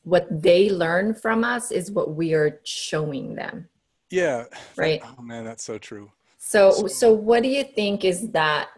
[0.09, 3.69] what they learn from us is what we are showing them.
[4.11, 4.45] Yeah.
[4.77, 5.03] Right.
[5.05, 6.11] oh man, that's so true.
[6.39, 8.69] So, so so what do you think is that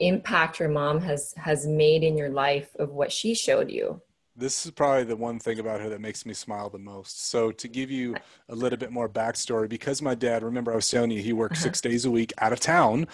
[0.00, 4.00] impact your mom has has made in your life of what she showed you?
[4.34, 7.28] This is probably the one thing about her that makes me smile the most.
[7.28, 8.16] So, to give you
[8.48, 11.56] a little bit more backstory, because my dad, remember I was telling you, he worked
[11.56, 11.64] uh-huh.
[11.64, 13.08] six days a week out of town.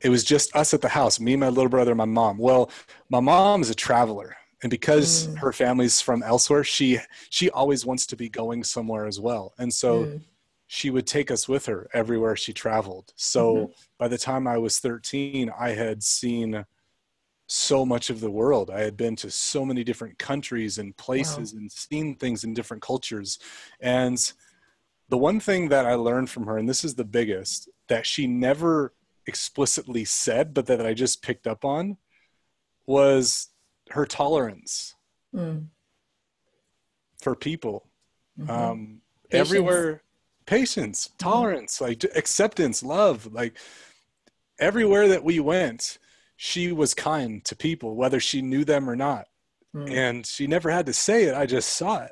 [0.00, 2.38] It was just us at the house, me, my little brother, and my mom.
[2.38, 2.70] Well,
[3.10, 5.38] my mom is a traveler and because mm.
[5.38, 6.98] her family's from elsewhere she
[7.30, 10.20] she always wants to be going somewhere as well and so mm.
[10.66, 13.72] she would take us with her everywhere she traveled so mm-hmm.
[13.98, 16.64] by the time i was 13 i had seen
[17.46, 21.52] so much of the world i had been to so many different countries and places
[21.52, 21.58] wow.
[21.60, 23.38] and seen things in different cultures
[23.80, 24.32] and
[25.08, 28.26] the one thing that i learned from her and this is the biggest that she
[28.26, 28.94] never
[29.26, 31.96] explicitly said but that i just picked up on
[32.86, 33.48] was
[33.90, 34.94] her tolerance
[35.34, 35.66] mm.
[37.20, 37.86] for people
[38.40, 38.50] mm-hmm.
[38.50, 39.00] um,
[39.30, 40.02] everywhere
[40.46, 41.30] patience mm-hmm.
[41.30, 41.82] tolerance mm.
[41.82, 43.56] like acceptance love like
[44.58, 45.98] everywhere that we went
[46.44, 49.26] she was kind to people whether she knew them or not
[49.76, 49.88] mm.
[49.88, 52.10] and she never had to say it i just saw it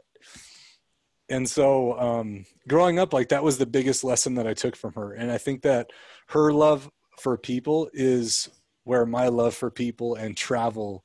[1.28, 4.92] and so um, growing up like that was the biggest lesson that i took from
[4.92, 5.90] her and i think that
[6.28, 6.88] her love
[7.18, 8.48] for people is
[8.84, 11.04] where my love for people and travel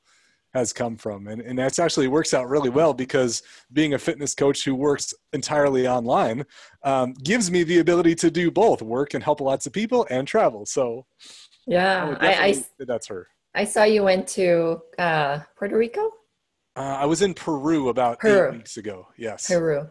[0.54, 1.26] has come from.
[1.26, 3.42] And, and that's actually works out really well because
[3.74, 6.46] being a fitness coach who works entirely online
[6.82, 10.26] um, gives me the ability to do both work and help lots of people and
[10.26, 10.64] travel.
[10.64, 11.04] So
[11.66, 13.28] yeah, I, I, I that's her.
[13.54, 16.10] I saw you went to uh, Puerto Rico.
[16.76, 18.48] Uh, I was in Peru about Peru.
[18.48, 19.08] eight weeks ago.
[19.16, 19.48] Yes.
[19.48, 19.88] Peru.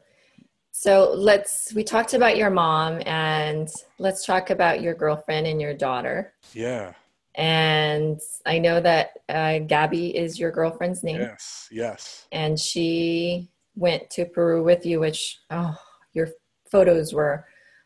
[0.71, 5.73] So let's we talked about your mom and let's talk about your girlfriend and your
[5.73, 6.33] daughter.
[6.53, 6.93] Yeah.
[7.33, 11.21] And I know that uh, Gabby is your girlfriend's name.
[11.21, 12.27] Yes, yes.
[12.31, 15.75] And she went to Peru with you, which, oh,
[16.13, 16.29] your
[16.71, 17.45] photos were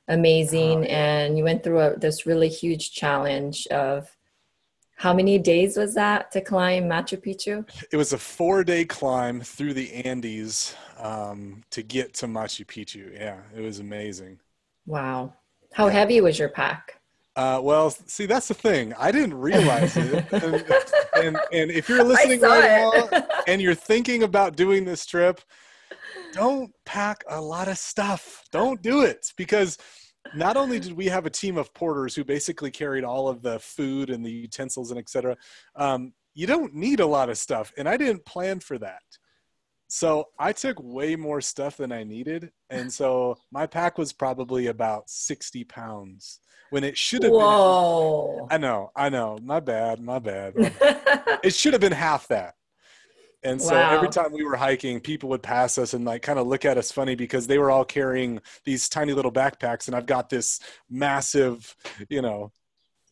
[0.09, 0.79] amazing.
[0.79, 1.17] Oh, yeah.
[1.19, 4.09] And you went through a, this really huge challenge of
[4.97, 7.65] how many days was that to climb Machu Picchu?
[7.89, 13.13] It was a four day climb through the Andes um, to get to Machu Picchu.
[13.13, 14.39] Yeah, it was amazing.
[14.85, 15.35] Wow.
[15.73, 15.93] How yeah.
[15.93, 16.99] heavy was your pack?
[17.35, 18.93] Uh, well, see, that's the thing.
[18.99, 20.25] I didn't realize it.
[21.19, 25.41] And, and, and, if you're listening right now and you're thinking about doing this trip,
[26.31, 28.45] don't pack a lot of stuff.
[28.51, 29.77] Don't do it because
[30.35, 33.59] not only did we have a team of porters who basically carried all of the
[33.59, 35.37] food and the utensils and etc.
[35.75, 39.01] Um, you don't need a lot of stuff, and I didn't plan for that.
[39.87, 44.67] So I took way more stuff than I needed, and so my pack was probably
[44.67, 48.45] about sixty pounds when it should have Whoa.
[48.49, 48.55] been.
[48.55, 49.37] I know, I know.
[49.41, 50.55] My bad, my bad.
[50.55, 51.39] My bad.
[51.43, 52.53] it should have been half that.
[53.43, 53.95] And so wow.
[53.95, 56.77] every time we were hiking, people would pass us and like kind of look at
[56.77, 60.59] us funny because they were all carrying these tiny little backpacks, and I've got this
[60.89, 61.75] massive,
[62.09, 62.51] you know,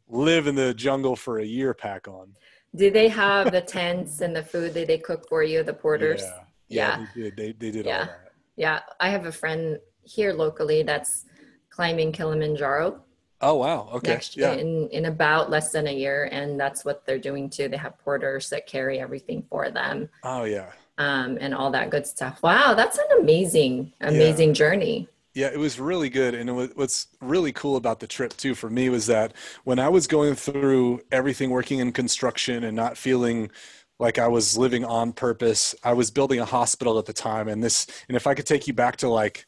[0.10, 2.34] live in the jungle for a year pack on.
[2.76, 6.22] Do they have the tents and the food that they cook for you, the porters?
[6.68, 7.06] Yeah, yeah, yeah.
[7.16, 7.38] They did.
[7.38, 8.00] They, they did yeah.
[8.00, 8.32] all that.
[8.58, 11.26] Yeah, I have a friend here locally that's
[11.70, 13.02] climbing Kilimanjaro,
[13.39, 13.89] Oh wow!
[13.93, 14.13] Okay.
[14.13, 14.54] Next yeah.
[14.54, 17.67] in in about less than a year, and that's what they're doing too.
[17.67, 20.10] They have porters that carry everything for them.
[20.23, 20.71] Oh yeah.
[20.97, 22.41] Um, and all that good stuff.
[22.41, 24.56] Wow, that's an amazing, amazing yeah.
[24.56, 25.10] journey.
[25.38, 26.34] Yeah, it was really good.
[26.34, 29.34] And was, what's really cool about the trip too for me was that
[29.65, 33.52] when I was going through everything working in construction and not feeling
[34.00, 37.47] like I was living on purpose, I was building a hospital at the time.
[37.47, 39.46] And this, and if I could take you back to like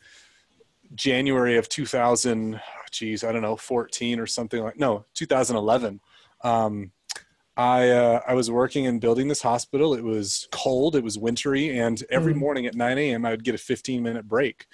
[0.93, 2.61] January of 2000,
[2.91, 5.99] geez, I don't know, 14 or something like, no, 2011.
[6.43, 6.91] Um,
[7.57, 9.93] I, uh, I was working and building this hospital.
[9.93, 13.43] It was cold, it was wintry, and every mm morning at 9 a.m., I would
[13.43, 14.65] get a 15 minute break.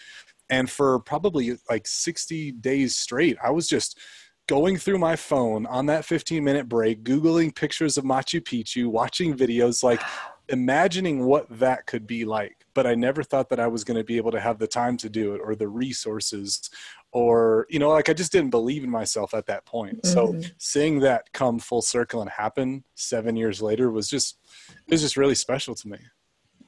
[0.51, 3.99] And for probably like 60 days straight, I was just
[4.47, 9.35] going through my phone on that 15 minute break, Googling pictures of Machu Picchu, watching
[9.35, 10.01] videos like
[10.49, 12.65] imagining what that could be like.
[12.73, 14.97] But I never thought that I was going to be able to have the time
[14.97, 16.69] to do it or the resources
[17.15, 20.01] or, you know, like I just didn't believe in myself at that point.
[20.01, 20.41] Mm-hmm.
[20.41, 24.37] So seeing that come full circle and happen seven years later was just,
[24.85, 25.97] it was just really special to me.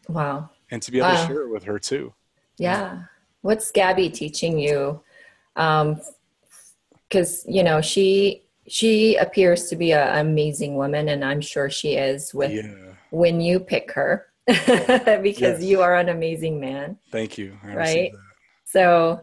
[0.08, 0.50] Wow.
[0.72, 1.22] And to be able wow.
[1.22, 2.14] to share it with her too.
[2.58, 3.02] Yeah.
[3.42, 5.02] What's Gabby teaching you?
[5.58, 6.00] Um,
[7.10, 11.94] cause you know, she, she appears to be an amazing woman and i'm sure she
[11.94, 12.92] is with yeah.
[13.12, 15.64] when you pick her because yes.
[15.64, 18.12] you are an amazing man thank you I right
[18.66, 19.22] so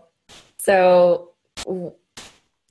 [0.65, 1.31] so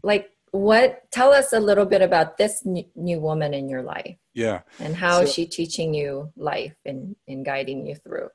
[0.04, 4.62] like what tell us a little bit about this new woman in your life yeah
[4.80, 8.30] and how so, is she teaching you life and, and guiding you through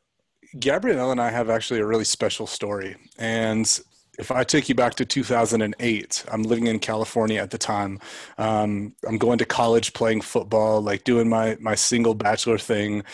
[0.58, 3.80] gabrielle and i have actually a really special story and
[4.18, 8.00] if I take you back to 2008, I'm living in California at the time.
[8.36, 13.04] Um, I'm going to college playing football, like doing my, my single bachelor thing.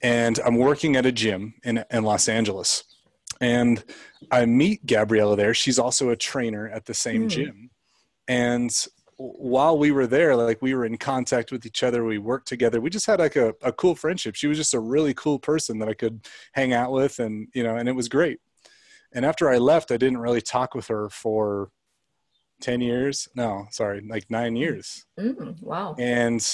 [0.00, 2.84] And I'm working at a gym in, in Los Angeles.
[3.40, 3.82] And
[4.30, 5.54] I meet Gabriella there.
[5.54, 7.28] She's also a trainer at the same mm.
[7.28, 7.70] gym.
[8.28, 12.48] And while we were there, like we were in contact with each other, we worked
[12.48, 12.80] together.
[12.80, 14.34] We just had like a, a cool friendship.
[14.34, 17.62] She was just a really cool person that I could hang out with, and you
[17.62, 18.40] know, and it was great
[19.14, 21.70] and after I left, I didn't really talk with her for
[22.60, 23.28] 10 years.
[23.34, 25.06] No, sorry, like nine years.
[25.18, 25.94] Mm, wow.
[25.98, 26.44] And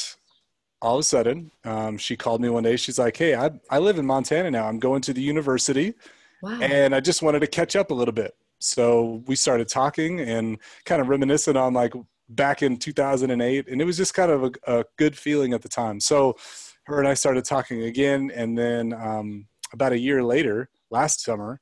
[0.83, 2.77] all of a sudden, um, she called me one day.
[2.77, 4.67] She's like, Hey, I, I live in Montana now.
[4.67, 5.95] I'm going to the university.
[6.43, 6.61] Wow.
[6.61, 8.35] And I just wanted to catch up a little bit.
[8.59, 11.95] So we started talking and kind of reminiscing on like
[12.29, 13.69] back in 2008.
[13.69, 16.01] And it was just kind of a, a good feeling at the time.
[16.01, 16.37] So
[16.85, 18.31] her and I started talking again.
[18.35, 21.61] And then um, about a year later, last summer,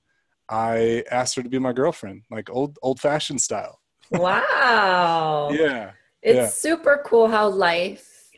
[0.48, 3.80] I asked her to be my girlfriend, like old old fashioned style.
[4.10, 5.50] Wow.
[5.52, 5.92] yeah.
[6.22, 6.48] It's yeah.
[6.48, 8.30] super cool how life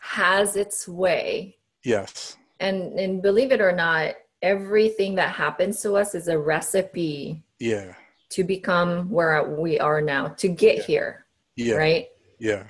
[0.00, 1.56] has its way.
[1.84, 2.36] Yes.
[2.60, 7.42] And and believe it or not, everything that happens to us is a recipe.
[7.58, 7.94] Yeah.
[8.30, 10.82] To become where we are now, to get yeah.
[10.82, 11.26] here.
[11.56, 11.74] Yeah.
[11.74, 12.08] Right?
[12.38, 12.64] Yeah.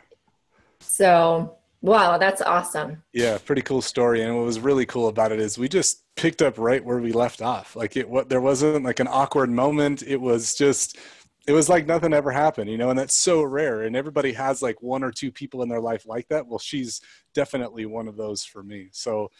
[0.80, 3.02] So Wow, that's awesome.
[3.12, 4.22] Yeah, pretty cool story.
[4.22, 7.12] And what was really cool about it is we just picked up right where we
[7.12, 7.76] left off.
[7.76, 10.02] Like it what there wasn't like an awkward moment.
[10.02, 10.98] It was just
[11.46, 13.82] it was like nothing ever happened, you know, and that's so rare.
[13.82, 16.46] And everybody has like one or two people in their life like that.
[16.46, 17.00] Well, she's
[17.32, 18.88] definitely one of those for me.
[18.92, 19.30] So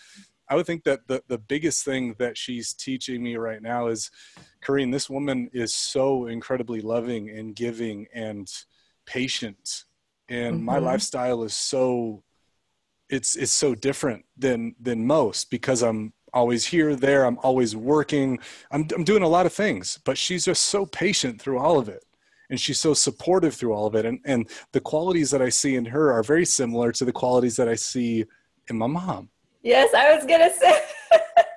[0.49, 4.11] I would think that the, the biggest thing that she's teaching me right now is
[4.64, 8.51] Kareen, this woman is so incredibly loving and giving and
[9.05, 9.84] patient.
[10.28, 10.64] And mm-hmm.
[10.64, 12.22] my lifestyle is so
[13.09, 18.38] it's it's so different than than most because I'm always here there I'm always working
[18.70, 21.88] I'm I'm doing a lot of things but she's just so patient through all of
[21.88, 22.05] it
[22.51, 25.76] and she's so supportive through all of it and and the qualities that I see
[25.76, 28.26] in her are very similar to the qualities that I see
[28.68, 29.30] in my mom
[29.69, 30.81] yes I was going to say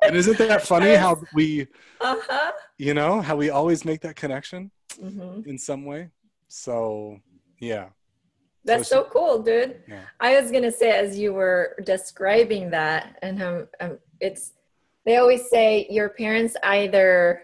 [0.04, 1.68] and isn't that funny how we
[2.00, 2.52] uh-huh.
[2.78, 5.48] you know how we always make that connection mm-hmm.
[5.50, 6.10] in some way
[6.48, 7.18] so
[7.60, 7.90] yeah
[8.64, 9.82] that's so, so cool, dude.
[9.88, 10.02] Yeah.
[10.20, 14.54] I was gonna say as you were describing that, and um, um, it's
[15.04, 17.44] they always say your parents either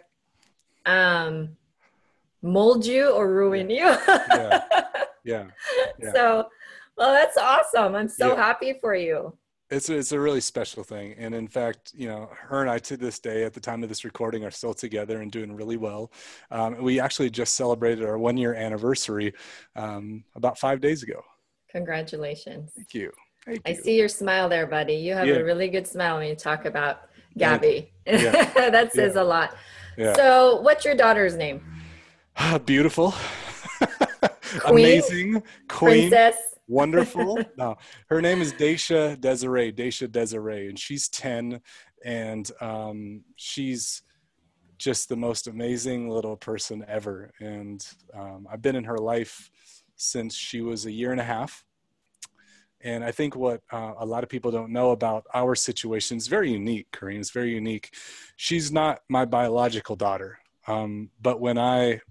[0.86, 1.58] um,
[2.44, 3.78] mold you or ruin you.
[4.08, 4.62] yeah.
[5.24, 5.46] yeah.
[6.00, 6.14] yeah.
[6.14, 6.50] So,
[6.96, 7.96] well, that's awesome.
[7.96, 9.34] I'm so happy for you
[9.70, 12.78] it's a, it's a really special thing and in fact you know her and i
[12.78, 15.78] to this day at the time of this recording are still together and doing really
[15.78, 16.12] well
[16.52, 19.34] um, we actually just celebrated our one year anniversary
[19.76, 21.22] um, about five days ago
[21.72, 23.12] congratulations thank you
[23.48, 24.96] Thank I see your smile there, buddy.
[24.96, 25.36] You have yeah.
[25.36, 27.04] a really good smile when you talk about
[27.38, 27.94] Gabby.
[28.06, 28.32] Yeah.
[28.70, 29.22] that says yeah.
[29.22, 29.56] a lot.
[29.98, 31.64] So, what's your daughter's name?
[32.66, 33.16] Beautiful,
[34.66, 36.36] amazing, queen, princess,
[36.68, 37.40] wonderful.
[37.58, 37.78] no,
[38.10, 39.72] her name is Daisha Desiree.
[39.72, 41.62] Daisha Desiree, and she's ten,
[42.04, 44.04] and um, she's
[44.78, 47.32] just the most amazing little person ever.
[47.40, 49.50] And um, I've been in her life
[49.96, 51.66] since she was a year and a half.
[52.82, 56.28] And I think what uh, a lot of people don't know about our situation is
[56.28, 57.20] very unique, Kareen.
[57.20, 57.96] It's very unique.
[58.36, 60.38] She's not my biological daughter.
[60.68, 62.02] Um, but when I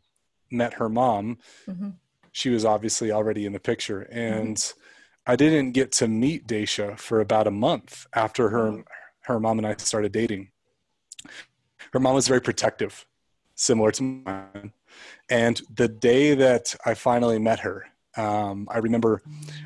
[0.51, 1.39] met her mom,
[1.69, 1.91] mm-hmm
[2.37, 4.01] she was obviously already in the picture.
[4.01, 4.19] Mm-hmm.
[4.19, 4.81] And mm-hmm.
[5.27, 8.85] I didn't get to meet Daisha for about a month after her
[9.23, 10.51] her mom and I started dating.
[11.95, 13.07] Her mom was very protective,
[13.55, 14.73] similar to mine.
[15.31, 17.87] And the day that I finally met her,
[18.19, 19.23] um, I remember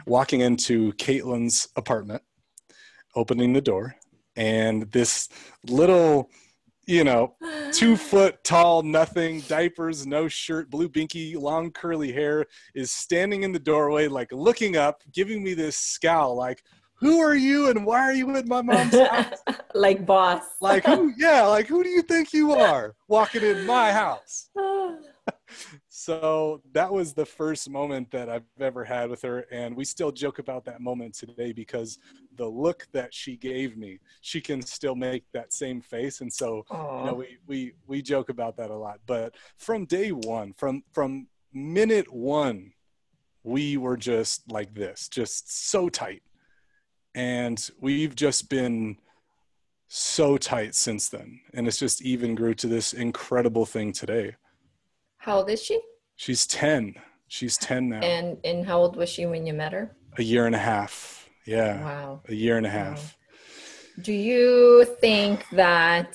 [0.06, 2.22] walking into Caitlin's apartment,
[3.16, 3.96] opening the door,
[4.36, 5.28] and this
[5.66, 6.30] little
[6.91, 7.34] you know,
[7.72, 13.53] two foot tall, nothing, diapers, no shirt, blue binky, long curly hair, is standing in
[13.53, 16.62] the doorway, like looking up, giving me this scowl, like,
[16.97, 19.38] who are you and why are you in my mom's house?
[19.74, 20.43] like boss.
[20.61, 21.14] like who?
[21.16, 24.51] Yeah, like who do you think you are walking in my house?
[25.88, 30.12] so that was the first moment that I've ever had with her, and we still
[30.12, 31.98] joke about that moment today because
[32.36, 36.64] the look that she gave me, she can still make that same face, and so
[36.70, 39.01] you know we we we joke about that a lot.
[39.07, 42.72] But from day one, from from minute one,
[43.42, 46.22] we were just like this, just so tight.
[47.12, 48.96] And we've just been
[49.92, 54.36] so tight since then and it's just even grew to this incredible thing today
[55.20, 55.80] how old is she?
[56.16, 56.94] She's 10
[57.28, 58.00] she's 10 now.
[58.00, 59.96] And and how old was she when you met her?
[60.18, 61.28] A year and a half.
[61.46, 61.82] Yeah.
[61.82, 62.20] Wow.
[62.28, 62.98] A year and a half.
[62.98, 64.02] Wow.
[64.02, 66.12] do you think that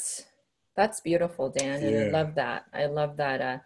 [0.76, 2.08] that's beautiful dan and Yeah.
[2.08, 2.66] i love that.
[2.74, 3.58] I love that uh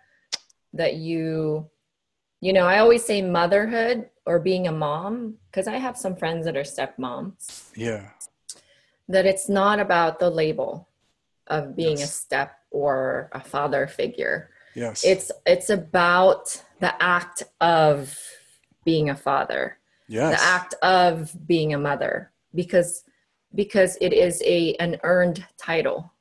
[0.82, 1.68] that you
[2.46, 3.98] you know i always say motherhood
[4.30, 5.14] or being a mom
[5.48, 7.42] because i have some friends that are stepmoms.
[7.76, 8.04] Yeah.
[9.14, 10.88] That it's not about the label
[11.48, 15.06] of being a step or a father figure yes.
[15.06, 18.18] It's it's about the act of
[18.86, 19.78] being a father.
[20.08, 20.40] Yes.
[20.40, 22.32] the act of being a mother.
[22.56, 23.04] Because
[23.54, 26.12] because it is a an earned title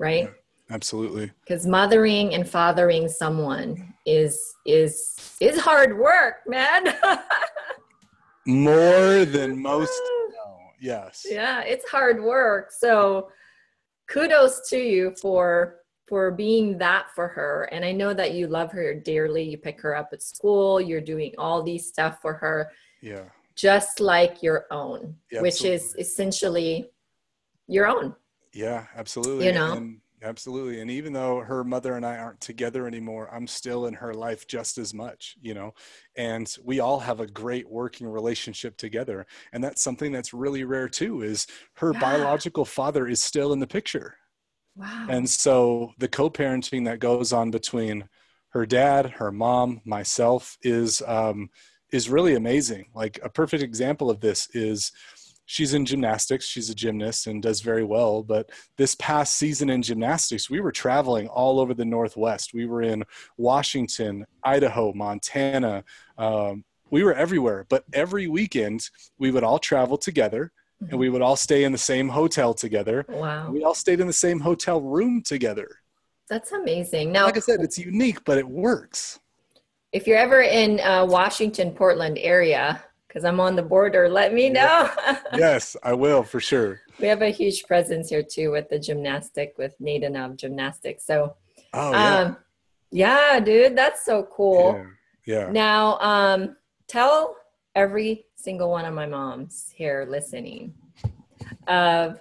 [0.00, 0.30] right?
[0.70, 1.30] Absolutely.
[1.44, 6.94] Because mothering and fathering someone is is is hard work man.
[8.46, 9.92] More than most
[10.30, 10.58] know.
[10.80, 11.26] Yes.
[11.28, 12.70] Yeah it's hard work.
[12.72, 13.30] So
[14.08, 15.76] kudos to you for
[16.10, 17.68] for being that for her.
[17.72, 19.44] And i know that you love her dearly.
[19.44, 20.80] You pick her up at school.
[20.80, 22.70] You're doing all these stuff for her.
[23.00, 23.26] Yeah.
[23.54, 26.90] Just like your own Yeah, which is essentially
[27.68, 28.14] your own.
[28.52, 29.46] Yeah absolutely.
[29.46, 29.72] You know?
[29.74, 30.80] and absolutely.
[30.80, 34.46] And even though her mother and i aren't together anymore i'm still in her life
[34.48, 35.72] just as much you know?
[36.16, 39.26] And we all have a great working relationship together.
[39.52, 42.00] And that's something that's really rare too is her Yeah.
[42.00, 44.16] biological father is still in the picture
[44.76, 45.06] wow.
[45.08, 48.08] And so the co-parenting that goes on between
[48.50, 51.50] her dad her mom myself is um,
[51.92, 52.86] is really amazing.
[52.94, 54.92] Like a perfect example of this is
[55.50, 59.82] she's in gymnastics she's a gymnast and does very well but this past season in
[59.82, 62.54] gymnastics we were traveling all over the northwest.
[62.54, 63.02] We were in
[63.36, 65.82] washington idaho montana
[66.16, 70.52] um, we were everywhere but every weekend we would all travel together
[70.88, 74.06] and we would all stay in the same hotel together wow we all stayed in
[74.06, 75.68] the same hotel room together.
[76.28, 79.18] that's amazing now Like I said, it's unique, but it works.
[79.92, 84.48] if you're ever in uh, washington portland area because i'm on the border let me
[84.48, 84.88] know
[85.36, 86.80] Yes, I will for sure.
[87.00, 91.34] we have a huge presence here too with the gymnastic with Nadanov gymnastics so
[91.72, 92.36] Oh yeah, um
[92.90, 94.86] yeah dude that's so cool yeah,
[95.46, 95.52] yeah.
[95.52, 96.56] Now, um,
[96.88, 97.36] tell
[97.74, 100.74] every single one of my moms here listening
[101.66, 102.18] of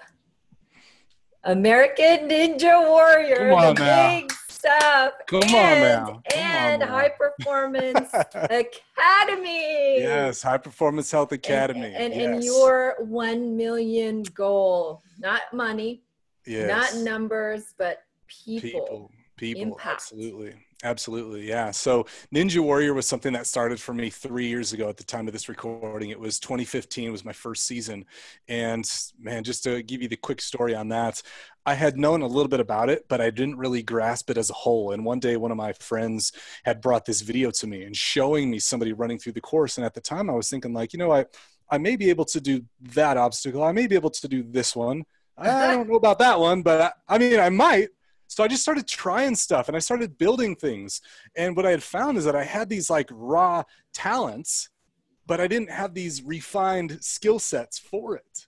[1.43, 4.20] American Ninja Warrior, Come on now.
[4.20, 6.06] big stuff, Come on and, now.
[6.06, 6.88] Come on and now.
[6.88, 10.00] High Performance Academy.
[10.02, 11.93] yes, High Performance Health And- Academy.
[11.95, 12.24] And, yes.
[12.36, 16.02] and your one million goal, not money,
[16.45, 16.93] yes.
[16.93, 18.70] not numbers, but people.
[18.70, 19.88] people people Impact.
[19.93, 21.71] absolutely absolutely yeah.
[21.71, 25.27] So ninja warrior was something that started for me three years ago at the time
[25.27, 26.09] of this recording.
[26.09, 28.05] It was 2015 was my first season
[28.47, 31.21] and man just to give you the quick story on that
[31.65, 34.49] i had known a little bit about it but i didn't really grasp it as
[34.49, 36.32] a whole and one day one of my friends
[36.63, 39.86] had brought this video to me and showing me somebody running through the course and
[39.86, 41.25] at the time i was thinking like you know i
[41.69, 44.75] i may be able to do that obstacle i may be able to do this
[44.75, 45.03] one.
[45.38, 47.89] I don't know about that one but I, I mean i might
[48.30, 51.01] so I just started trying stuff and I started building things.
[51.36, 54.69] And what I had found is that I had these like raw talents,
[55.25, 58.47] but I didn't have these refined skill sets for it.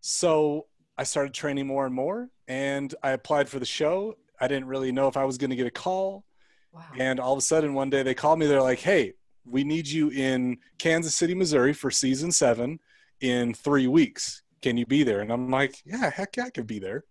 [0.00, 0.66] So
[0.98, 4.16] I started training more and more and I applied for the show.
[4.40, 6.24] I didn't really know if I was going to get a call.
[6.72, 6.82] Wow.
[6.98, 8.46] And all of a sudden, one day they called me.
[8.46, 9.12] They're like, hey,
[9.46, 12.80] we need you in Kansas City, Missouri for season seven
[13.20, 14.42] in three weeks.
[14.64, 15.20] Can you be there?
[15.20, 17.04] And I'm like, yeah, heck yeah, I could be there.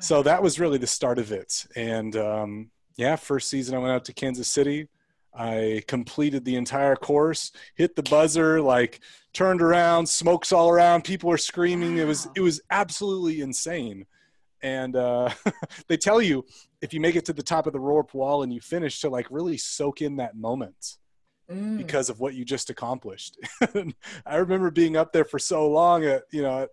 [0.00, 1.64] So that was really the start of it.
[1.76, 4.88] And um, yeah, first season I went out to Kansas City.
[5.32, 8.98] I completed the entire course, hit the buzzer, like
[9.32, 11.98] turned around, smokes all around, people were screaming.
[11.98, 14.04] It was it was absolutely insane.
[14.60, 15.30] And uh,
[15.86, 16.44] they tell you
[16.80, 19.08] if you make it to the top of the rope wall and you finish to
[19.08, 20.96] like really soak in that moment
[21.50, 21.76] Mm.
[21.76, 23.36] because of what you just accomplished.
[24.26, 26.04] I remember being up there for so long.
[26.04, 26.68] At, you know,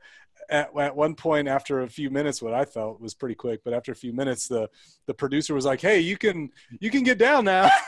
[0.50, 3.74] at, at one point after a few minutes, what I felt was pretty quick, but
[3.74, 4.70] after a few minutes, the
[5.08, 6.50] the producer was like, "Hey, you can
[6.80, 7.70] you can get down now."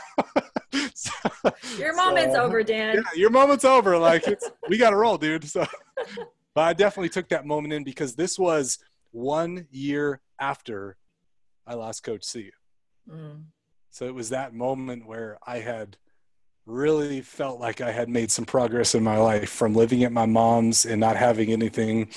[0.94, 1.10] So-
[1.78, 2.96] Your moment's so- over, Dan.
[2.96, 3.98] Yeah, your moment's over.
[3.98, 5.44] Like it's, we got to roll, dude.
[5.44, 5.66] So,
[6.54, 8.78] but I definitely took that moment in because this was
[9.10, 10.96] one year after
[11.66, 12.50] I lost Coach C.
[13.08, 13.44] Mm.
[13.90, 15.96] So it was that moment where I had
[16.66, 20.26] really felt like I had made some progress in my life from living at my
[20.26, 22.08] mom's and not having anything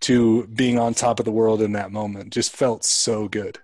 [0.00, 2.32] to being on top of the world in that moment.
[2.32, 3.58] Just felt so good.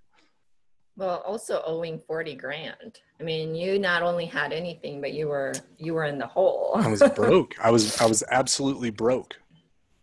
[0.96, 3.00] Well, also owing 40 grand.
[3.20, 6.72] I mean, you not only had anything, but you were you were in the hole.
[6.74, 7.54] I was broke.
[7.62, 9.36] I was I was absolutely broke.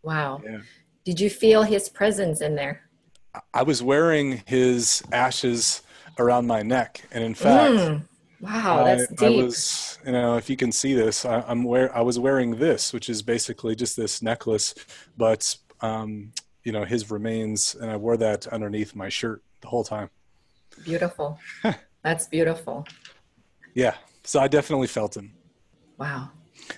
[0.03, 0.41] Wow.
[0.43, 0.59] Yeah.
[1.03, 2.81] Did you feel his presence in there?
[3.53, 5.81] I was wearing his ashes
[6.19, 8.01] around my neck, and in fact, mm.
[8.41, 9.21] Wow, that's I, deep.
[9.21, 12.57] I was, you know, if you can see this, I, am wear I was wearing
[12.57, 14.75] this, which is basically just this necklace,
[15.17, 16.31] but um,
[16.63, 20.09] you know, his remains, and I wore that underneath my shirt the whole time.
[20.83, 21.39] Beautiful.
[22.03, 22.85] that's beautiful.
[23.73, 23.95] Yeah.
[24.23, 25.33] So I definitely felt him.
[25.97, 26.31] Wow.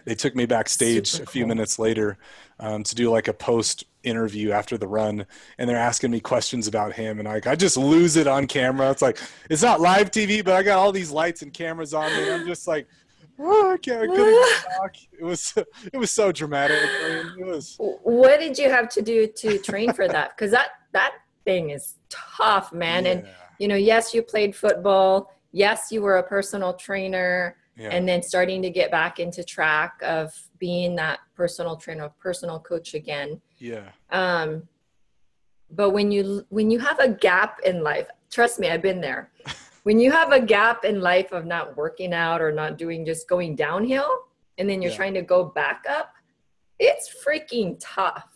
[0.05, 2.17] They took me backstage a few minutes later
[2.59, 5.25] um, to do like a post interview after the run,
[5.57, 8.89] and they're asking me questions about him, and like I just lose it on camera.
[8.91, 9.19] It's like
[9.49, 12.31] it's not live TV, but I got all these lights and cameras on me.
[12.31, 12.87] I'm just like,
[13.39, 14.95] oh, I can't, I couldn't talk.
[15.17, 15.53] It was
[15.93, 16.77] it was so dramatic.
[16.77, 17.75] I it was.
[17.77, 20.35] What did you have to do to train for that?
[20.35, 21.13] Because that that
[21.45, 23.05] thing is tough, man.
[23.05, 23.11] Yeah.
[23.11, 23.27] And
[23.59, 25.33] you know, yes, you played football.
[25.51, 27.89] Yes, you were a personal trainer yeah.
[27.89, 32.93] and then starting to get back into track of being that personal trainer personal coach
[32.93, 33.89] again yeah.
[34.11, 34.67] Um
[35.71, 39.31] but when you when you have a gap in life trust me i've been there.
[39.83, 43.29] When you have a gap in life of not working out or not doing just
[43.29, 44.25] going downhill
[44.57, 44.97] and then you're yeah.
[44.97, 46.13] trying to go back up
[46.79, 48.27] it's freaking tough.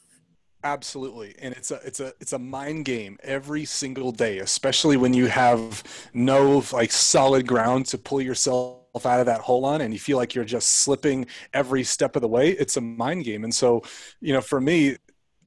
[0.65, 1.35] Absolutely.
[1.39, 5.27] And it's a it's a it's a mind game every single day especially when you
[5.27, 9.99] have no like solid ground to pull yourself out of that hole on and you
[9.99, 12.51] feel like you're just slipping every step of the way.
[12.51, 13.43] It's a mind game.
[13.43, 13.81] And so
[14.21, 14.97] you know for me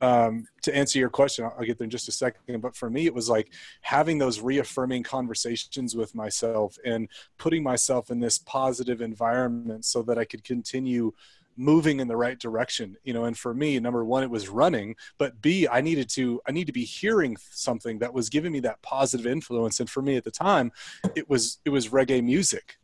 [0.00, 3.06] um, to answer your question i'll get there in just a second but for me
[3.06, 9.00] it was like having those reaffirming conversations with myself and putting myself in this positive
[9.00, 11.12] environment so that i could continue
[11.56, 14.94] moving in the right direction you know and for me number one it was running
[15.18, 18.60] but b i needed to i need to be hearing something that was giving me
[18.60, 20.70] that positive influence and for me at the time
[21.14, 22.76] it was it was reggae music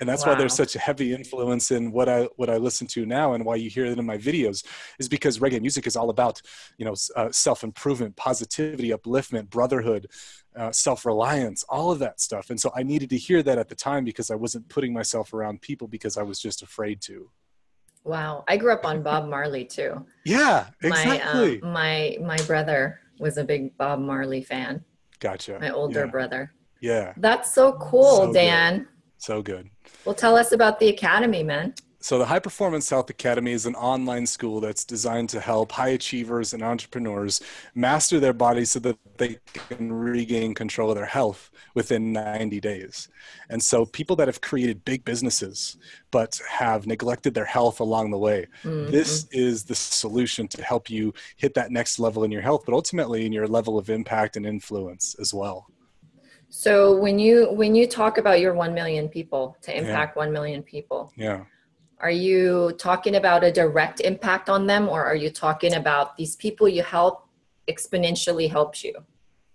[0.00, 0.32] and that's wow.
[0.32, 3.44] why there's such a heavy influence in what I what I listen to now, and
[3.44, 4.64] why you hear it in my videos,
[4.98, 6.40] is because reggae music is all about
[6.78, 10.08] you know uh, self improvement, positivity, upliftment, brotherhood,
[10.56, 12.50] uh, self reliance, all of that stuff.
[12.50, 15.32] And so I needed to hear that at the time because I wasn't putting myself
[15.32, 17.30] around people because I was just afraid to.
[18.04, 20.04] Wow, I grew up on Bob Marley too.
[20.24, 21.60] Yeah, exactly.
[21.62, 24.84] My um, my my brother was a big Bob Marley fan.
[25.20, 25.58] Gotcha.
[25.60, 26.10] My older yeah.
[26.10, 26.52] brother.
[26.80, 27.12] Yeah.
[27.16, 28.78] That's so cool, so Dan.
[28.78, 28.86] Good.
[29.18, 29.68] So good.
[30.04, 31.74] Well, tell us about the academy, man.
[32.00, 35.88] So, the High Performance Health Academy is an online school that's designed to help high
[35.88, 37.40] achievers and entrepreneurs
[37.74, 43.08] master their bodies so that they can regain control of their health within 90 days.
[43.50, 45.76] And so, people that have created big businesses
[46.12, 48.92] but have neglected their health along the way, mm-hmm.
[48.92, 52.74] this is the solution to help you hit that next level in your health, but
[52.74, 55.66] ultimately in your level of impact and influence as well.
[56.48, 60.24] So when you when you talk about your 1 million people to impact yeah.
[60.24, 61.12] 1 million people.
[61.16, 61.44] Yeah.
[62.00, 66.36] Are you talking about a direct impact on them or are you talking about these
[66.36, 67.26] people you help
[67.68, 68.94] exponentially helps you?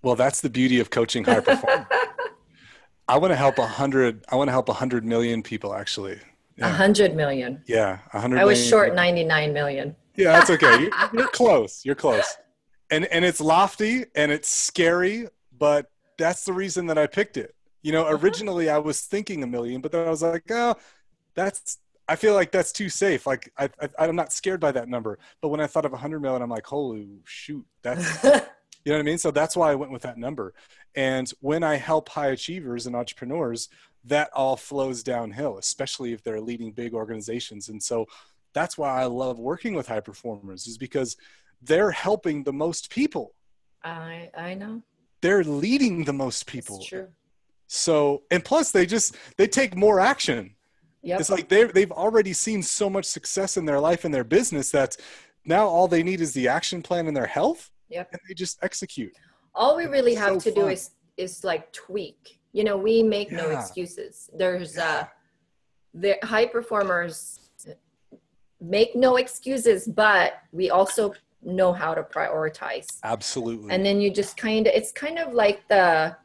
[0.01, 1.87] Well, that's the beauty of coaching high performance.
[3.07, 4.23] I want to help a hundred.
[4.29, 5.73] I want to help a hundred million people.
[5.73, 6.19] Actually, a
[6.57, 6.69] yeah.
[6.69, 7.61] hundred million.
[7.65, 8.39] Yeah, a hundred.
[8.39, 9.95] I was short ninety nine million.
[10.15, 10.79] Yeah, that's okay.
[10.79, 11.83] you're, you're close.
[11.85, 12.25] You're close.
[12.89, 15.27] And and it's lofty and it's scary,
[15.57, 17.55] but that's the reason that I picked it.
[17.81, 18.17] You know, uh-huh.
[18.17, 20.75] originally I was thinking a million, but then I was like, oh,
[21.35, 21.79] that's.
[22.05, 23.25] I feel like that's too safe.
[23.25, 25.19] Like I, I am not scared by that number.
[25.41, 28.23] But when I thought of a hundred million, I'm like, holy shoot, that's.
[28.23, 29.17] you know what I mean?
[29.17, 30.53] So that's why I went with that number.
[30.95, 33.69] And when I help high achievers and entrepreneurs,
[34.03, 37.69] that all flows downhill, especially if they're leading big organizations.
[37.69, 38.05] And so
[38.53, 41.15] that's why I love working with high performers, is because
[41.61, 43.33] they're helping the most people.
[43.83, 44.81] I I know
[45.23, 46.85] they're leading the most people.
[47.67, 50.55] So, and plus they just, they take more action.
[51.01, 51.19] Yep.
[51.19, 54.71] It's like they they've already seen so much success in their life and their business
[54.71, 54.95] that
[55.43, 57.71] now all they need is the action plan in their health.
[57.89, 58.09] Yep.
[58.11, 59.13] And they just execute.
[59.53, 60.63] All we really have so to fun.
[60.63, 62.39] do is is like tweak.
[62.53, 63.37] You know, we make yeah.
[63.37, 64.29] no excuses.
[64.33, 64.85] There's yeah.
[64.85, 65.03] uh
[65.93, 67.39] the high performers
[68.61, 71.13] make no excuses, but we also
[71.45, 72.87] know how to prioritize.
[73.03, 73.73] Absolutely.
[73.73, 76.15] And then you just kind of it's kind of like the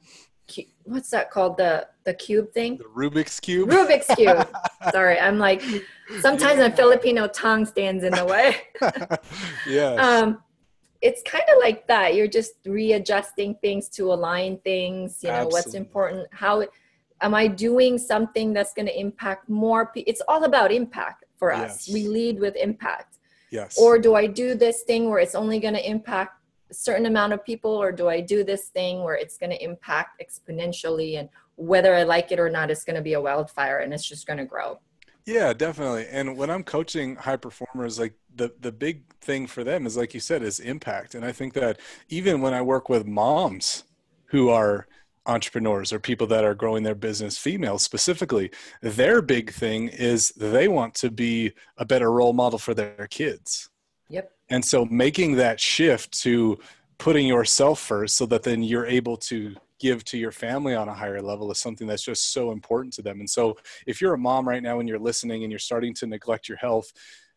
[0.84, 2.78] what's that called the the cube thing?
[2.78, 3.68] The Rubik's cube.
[3.68, 4.48] Rubik's cube.
[4.92, 5.62] Sorry, I'm like
[6.20, 6.68] sometimes yeah.
[6.68, 8.56] my Filipino tongue stands in the way.
[9.66, 9.94] yeah.
[9.94, 10.42] Um
[11.00, 15.58] it's kind of like that you're just readjusting things to align things you know Absolutely.
[15.58, 16.64] what's important how
[17.20, 21.52] am i doing something that's going to impact more people it's all about impact for
[21.52, 21.94] us yes.
[21.94, 23.17] we lead with impact
[23.51, 27.07] yes or do i do this thing where it's only going to impact a certain
[27.07, 31.18] amount of people or do i do this thing where it's going to impact exponentially
[31.18, 34.07] and whether i like it or not it's going to be a wildfire and it's
[34.07, 34.78] just going to grow
[35.28, 36.07] yeah, definitely.
[36.11, 40.14] And when I'm coaching high performers, like the the big thing for them is like
[40.14, 41.14] you said is impact.
[41.14, 41.78] And I think that
[42.09, 43.84] even when I work with moms
[44.28, 44.86] who are
[45.28, 48.50] entrepreneurs or people that are growing their business, females specifically,
[48.82, 53.70] their big thing is they want to be a better role model for their kids.
[54.08, 54.32] Yep.
[54.48, 56.58] And so making that shift to
[56.96, 60.94] putting yourself first so that then you're able to give to your family on a
[60.94, 63.20] higher level is something that's just so important to them.
[63.20, 63.56] And so
[63.86, 66.58] if you're a mom right now and you're listening and you're starting to neglect your
[66.58, 66.92] health,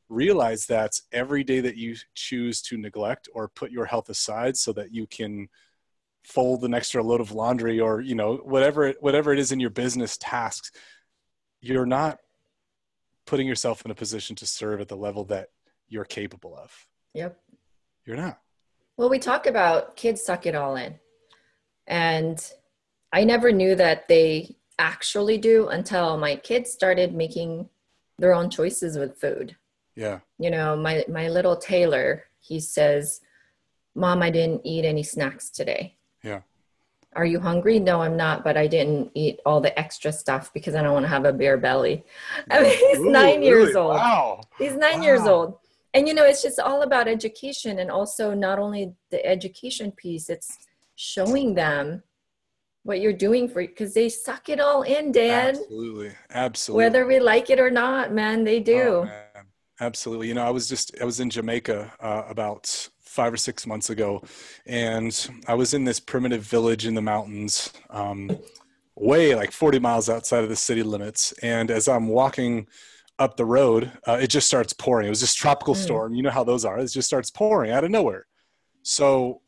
[0.09, 4.73] realize that every day that you choose to neglect or put your health aside so
[4.73, 5.47] that you can
[6.23, 9.69] fold an extra load of laundry or you know whatever whatever it is in your
[9.69, 10.71] business tasks
[11.61, 12.19] you're not
[13.25, 15.49] putting yourself in a position to serve at the level that
[15.87, 17.39] you're capable of yep
[18.05, 18.39] you're not
[18.97, 20.93] well we talk about kids suck it all in
[21.87, 22.53] and
[23.13, 27.69] I never knew that they actually do until my kids started making
[28.17, 29.55] their own choices with food.
[29.95, 30.19] Yeah.
[30.39, 33.21] You know, my my little Taylor, he says,
[33.93, 35.97] "Mom, I didn't eat any snacks today."
[37.13, 37.77] Are you hungry?
[37.79, 41.03] No, I'm not, but I didn't eat all the extra stuff because I don't want
[41.03, 42.05] to have a bare belly.
[42.49, 43.45] I mean, he's Ooh, 9 really?
[43.45, 43.95] years old.
[43.95, 44.41] Wow.
[44.57, 45.03] He's 9 wow.
[45.03, 45.57] years old.
[45.93, 50.29] And you know, it's just all about education and also not only the education piece,
[50.29, 50.57] it's
[50.95, 52.03] showing them
[52.83, 57.19] what you're doing for because they suck it all in dad absolutely absolutely whether we
[57.19, 59.45] like it or not man they do oh, man.
[59.79, 63.67] absolutely you know i was just i was in jamaica uh, about five or six
[63.67, 64.23] months ago
[64.65, 68.29] and i was in this primitive village in the mountains um,
[68.95, 72.67] way like 40 miles outside of the city limits and as i'm walking
[73.21, 75.07] up the road uh, it just starts pouring.
[75.07, 75.83] It was this tropical mm.
[75.83, 76.15] storm.
[76.15, 76.79] You know how those are.
[76.79, 78.25] It just starts pouring out of nowhere.
[78.81, 79.41] So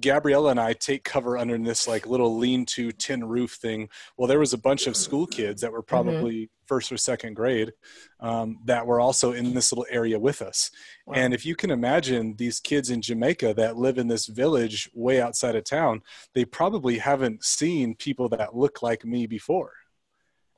[0.00, 3.88] Gabriella and I take cover under this like little lean-to tin roof thing.
[4.16, 5.88] Well, there was a bunch of school kids that were mm-hmm.
[5.88, 6.66] probably mm-hmm.
[6.66, 7.72] first or second grade
[8.20, 10.70] um, that were also in this little area with us.
[11.06, 11.14] Wow.
[11.14, 15.20] And if you can imagine these kids in Jamaica that live in this village way
[15.20, 16.02] outside of town,
[16.34, 19.72] they probably haven't seen people that look like me before.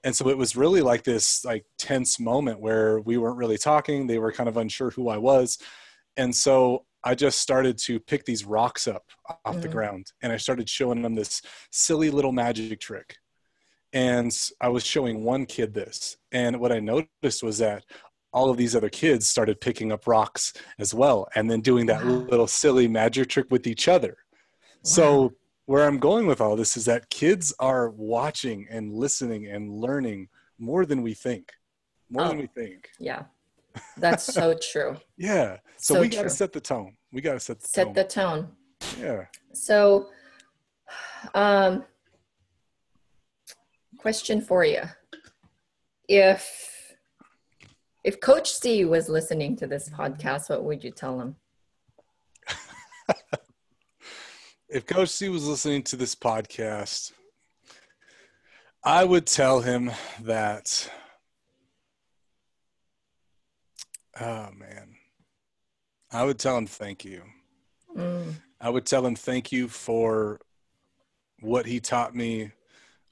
[0.03, 4.07] And so it was really like this like tense moment where we weren't really talking.
[4.07, 5.59] They were kind of unsure who I was.
[6.16, 9.05] And so I just started to pick these rocks up
[9.44, 9.62] off mm.
[9.62, 13.16] the ground and I started showing them this silly little magic trick.
[13.92, 16.16] And I was showing one kid this.
[16.30, 17.84] And what I noticed was that
[18.32, 22.05] all of these other kids started picking up rocks as well and then doing that
[22.05, 22.11] wow.
[22.30, 24.16] little silly magic trick with each other.
[24.18, 24.44] Wow.
[24.82, 25.32] So,
[25.66, 30.28] where I'm going with all this is that kids are watching and listening and learning
[30.59, 31.53] more than we think.
[32.11, 32.88] More oh, than we think.
[32.98, 33.24] Yeah.
[33.97, 34.97] That's so true.
[35.16, 35.59] yeah.
[35.77, 36.97] So, so we got to set the tone.
[37.12, 37.93] We got to set the set tone.
[37.95, 38.49] the tone.
[38.99, 39.25] Yeah.
[39.53, 40.09] So,
[41.35, 41.85] um,
[43.99, 44.83] question for you:
[46.09, 46.71] If
[48.03, 51.37] if Coach C was listening to this podcast, what would you tell him?
[54.68, 57.12] if Coach C was listening to this podcast,
[58.83, 59.91] I would tell him
[60.23, 60.91] that
[64.21, 64.97] Oh man.
[66.12, 67.23] I would tell him thank you.
[67.97, 68.35] Mm.
[68.61, 70.41] I would tell him thank you for
[71.41, 72.53] what he taught me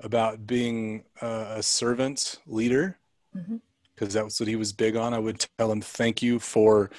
[0.00, 2.98] about being a, a servant leader,
[3.32, 4.08] because mm-hmm.
[4.08, 5.14] that was what he was big on.
[5.14, 6.90] I would tell him thank you for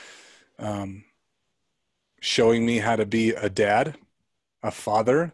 [0.57, 1.03] um,
[2.19, 3.97] showing me how to be a dad,
[4.63, 5.33] a father,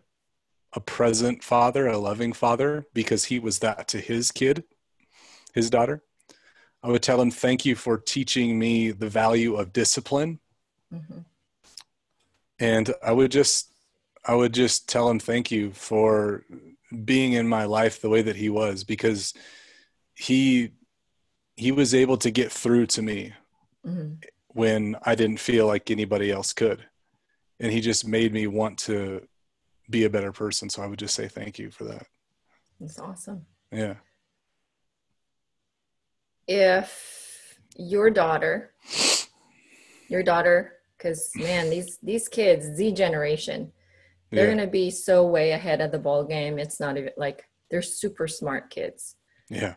[0.73, 4.65] a present father, a loving father, because he was that to his kid,
[5.53, 6.03] his daughter.
[6.85, 10.39] I would tell him, thank you for teaching me the value of discipline.
[10.93, 11.21] Mm-hmm.
[12.59, 13.71] And I would just,
[14.23, 16.45] I would just tell him, thank you for
[17.03, 19.33] being in my life the way that he was, because
[20.13, 20.73] he,
[21.55, 23.33] he was able to get through to me
[23.83, 24.13] mm-hmm.
[24.49, 26.85] when I didn't feel like anybody else could.
[27.59, 29.27] And he just made me want to
[29.89, 30.69] be a better person.
[30.69, 32.05] So I would just say thank you for that.
[32.79, 33.43] That's awesome.
[33.71, 33.95] Yeah
[36.47, 38.71] if your daughter,
[40.07, 43.71] your daughter, because man, these these kids, Z generation,
[44.31, 44.55] they're yeah.
[44.55, 46.59] gonna be so way ahead of the ball game.
[46.59, 49.15] It's not even like they're super smart kids.
[49.49, 49.75] Yeah.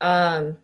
[0.00, 0.58] Um,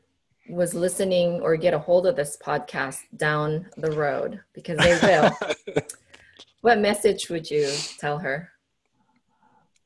[0.49, 5.77] was listening or get a hold of this podcast down the road because they will,
[6.61, 8.51] what message would you tell her?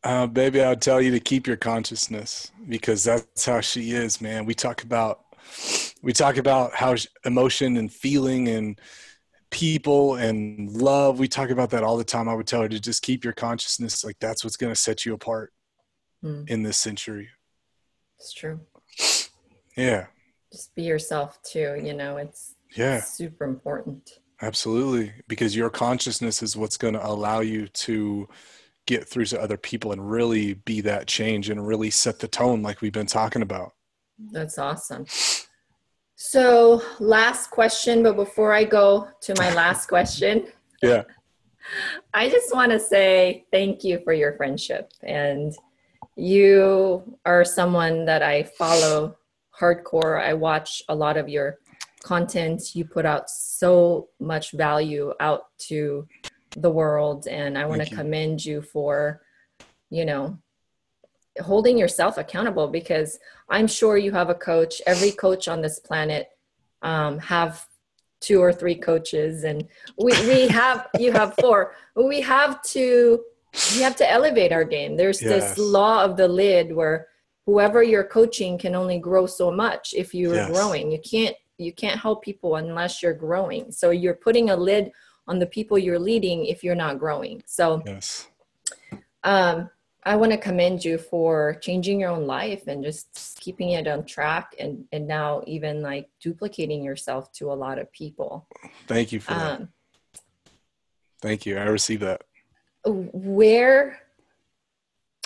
[0.05, 4.21] Uh, baby, I would tell you to keep your consciousness because that's how she is,
[4.21, 4.45] man.
[4.45, 5.25] We talk about
[6.03, 6.95] we talk about how
[7.25, 8.79] emotion and feeling and
[9.51, 11.19] people and love.
[11.19, 12.29] We talk about that all the time.
[12.29, 14.05] I would tell her to just keep your consciousness.
[14.05, 15.55] Like that's what's going to set you apart
[16.23, 16.49] mm.
[16.51, 17.31] in this century.
[18.19, 18.61] It's true.
[19.75, 20.07] Yeah.
[20.53, 21.81] Just be yourself too.
[21.83, 24.19] You know, it's yeah super important.
[24.43, 28.29] Absolutely, because your consciousness is what's going to allow you to
[28.87, 32.63] get through to other people and really be that change and really set the tone
[32.63, 33.73] like we've been talking about.
[34.19, 35.07] That's awesome.
[36.17, 40.47] So, last question, but before I go to my last question,
[40.83, 41.03] yeah.
[42.15, 44.93] I just want to say thank you for your friendship.
[45.03, 45.53] And
[46.17, 49.17] you are someone that I follow
[49.59, 50.23] hardcore.
[50.23, 51.59] I watch a lot of your
[52.03, 52.75] content.
[52.75, 56.07] You put out so much value out to
[56.57, 59.23] the world and i want to commend you for
[59.91, 60.39] you know
[61.41, 66.29] holding yourself accountable because i'm sure you have a coach every coach on this planet
[66.83, 67.67] um, have
[68.25, 71.75] two or three coaches and we, we have you have four.
[71.95, 73.23] We have to
[73.75, 74.97] we have to elevate our game.
[74.97, 75.55] There's yes.
[75.55, 77.09] this law of the lid where
[77.47, 80.51] whoever you're coaching can only grow so much if you're yes.
[80.51, 80.91] growing.
[80.91, 83.71] You can't you can't help people unless you're growing.
[83.71, 84.91] So you're putting a lid
[85.27, 87.43] on the people you're leading if you're not growing.
[87.47, 88.29] So, yes.
[89.23, 89.71] um,
[90.07, 94.05] I want to commend you for changing your own life and just keeping it on
[94.05, 98.47] track and, and now even like duplicating yourself to a lot of people.
[98.87, 99.69] Thank you for um, that.
[101.23, 101.57] Thank you.
[101.57, 102.23] I received that.
[102.85, 103.99] Where,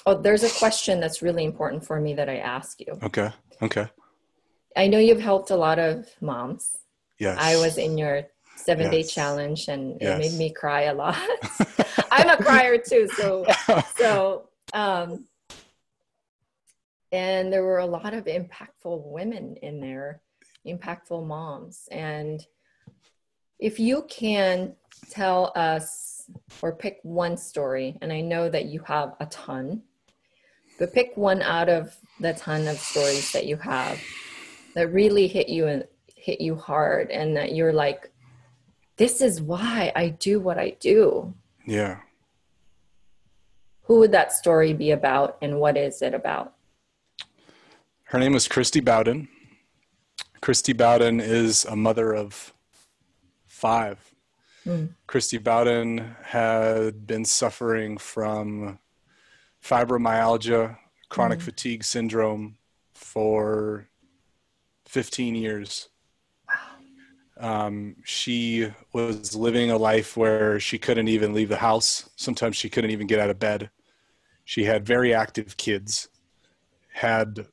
[0.06, 2.98] oh, there's a question that's really important for me that I ask you.
[3.02, 3.30] Okay.
[3.60, 3.88] Okay.
[4.76, 6.78] I know you've helped a lot of moms.
[7.18, 7.36] Yes.
[7.40, 8.28] I was in your
[8.68, 8.92] seven yes.
[8.92, 10.18] day challenge and yes.
[10.18, 11.16] it made me cry a lot.
[12.10, 13.08] I'm a crier too.
[13.16, 13.46] So,
[13.96, 15.24] so, um,
[17.10, 20.20] and there were a lot of impactful women in there,
[20.66, 21.88] impactful moms.
[21.90, 22.46] And
[23.58, 24.74] if you can
[25.08, 26.28] tell us
[26.60, 29.80] or pick one story, and I know that you have a ton,
[30.78, 33.98] but pick one out of the ton of stories that you have
[34.74, 38.10] that really hit you and hit you hard and that you're like
[38.98, 41.32] this is why I do what I do.
[41.64, 42.00] Yeah.
[43.84, 46.54] Who would that story be about and what is it about?
[48.04, 49.28] Her name is Christy Bowden.
[50.40, 52.52] Christy Bowden is a mother of
[53.46, 54.14] five.
[54.66, 54.90] Mm.
[55.06, 58.78] Christy Bowden had been suffering from
[59.64, 60.76] fibromyalgia,
[61.08, 61.42] chronic mm.
[61.42, 62.56] fatigue syndrome
[62.94, 63.88] for
[64.86, 65.88] 15 years.
[67.38, 72.10] Um, she was living a life where she couldn't even leave the house.
[72.16, 73.70] Sometimes she couldn't even get out of bed.
[74.44, 76.08] She had very active kids,
[76.92, 77.46] had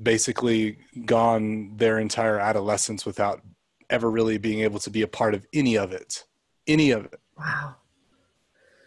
[0.00, 3.42] basically gone their entire adolescence without
[3.90, 6.24] ever really being able to be a part of any of it.
[6.66, 7.20] Any of it.
[7.36, 7.76] Wow.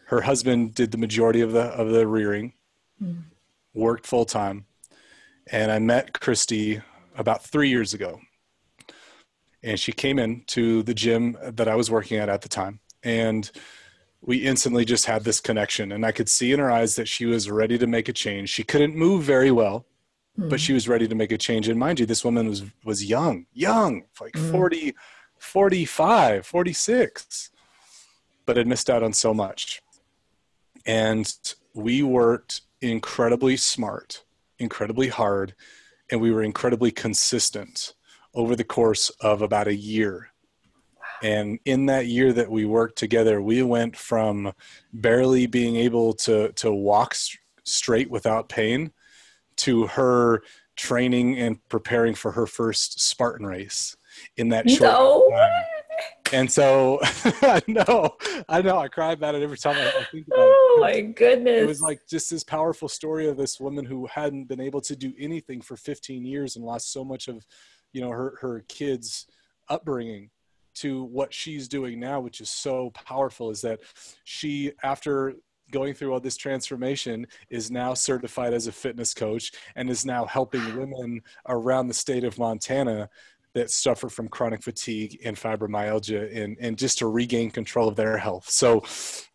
[0.05, 2.53] Her husband did the majority of the of the rearing,
[3.01, 3.23] mm.
[3.73, 4.65] worked full time,
[5.47, 6.81] and I met Christy
[7.15, 8.19] about three years ago
[9.63, 12.79] and she came in to the gym that I was working at at the time
[13.03, 13.49] and
[14.21, 17.25] we instantly just had this connection and I could see in her eyes that she
[17.25, 18.49] was ready to make a change.
[18.49, 19.85] She couldn't move very well,
[20.39, 20.49] mm.
[20.49, 23.03] but she was ready to make a change and mind you this woman was was
[23.03, 24.51] young, young, like mm.
[24.51, 24.93] 40
[25.39, 27.51] 45, 46
[28.45, 29.81] but had missed out on so much.
[30.85, 31.31] And
[31.73, 34.23] we worked incredibly smart,
[34.59, 35.53] incredibly hard,
[36.09, 37.93] and we were incredibly consistent
[38.33, 40.29] over the course of about a year.
[41.23, 44.53] And in that year that we worked together, we went from
[44.91, 47.15] barely being able to, to walk
[47.63, 48.91] straight without pain
[49.57, 50.41] to her
[50.75, 53.95] training and preparing for her first Spartan race
[54.37, 55.29] in that short no.
[55.29, 55.63] time.
[56.33, 58.15] And so I know,
[58.47, 60.77] I know, I cry about it every time I, I think about oh, it.
[60.77, 61.61] Oh my goodness.
[61.61, 64.95] It was like just this powerful story of this woman who hadn't been able to
[64.95, 67.45] do anything for 15 years and lost so much of
[67.93, 69.27] you know her her kids
[69.69, 70.29] upbringing
[70.73, 73.79] to what she's doing now which is so powerful is that
[74.23, 75.35] she after
[75.71, 80.25] going through all this transformation is now certified as a fitness coach and is now
[80.25, 83.09] helping women around the state of Montana
[83.53, 88.17] that suffer from chronic fatigue and fibromyalgia and, and just to regain control of their
[88.17, 88.49] health.
[88.49, 88.83] So,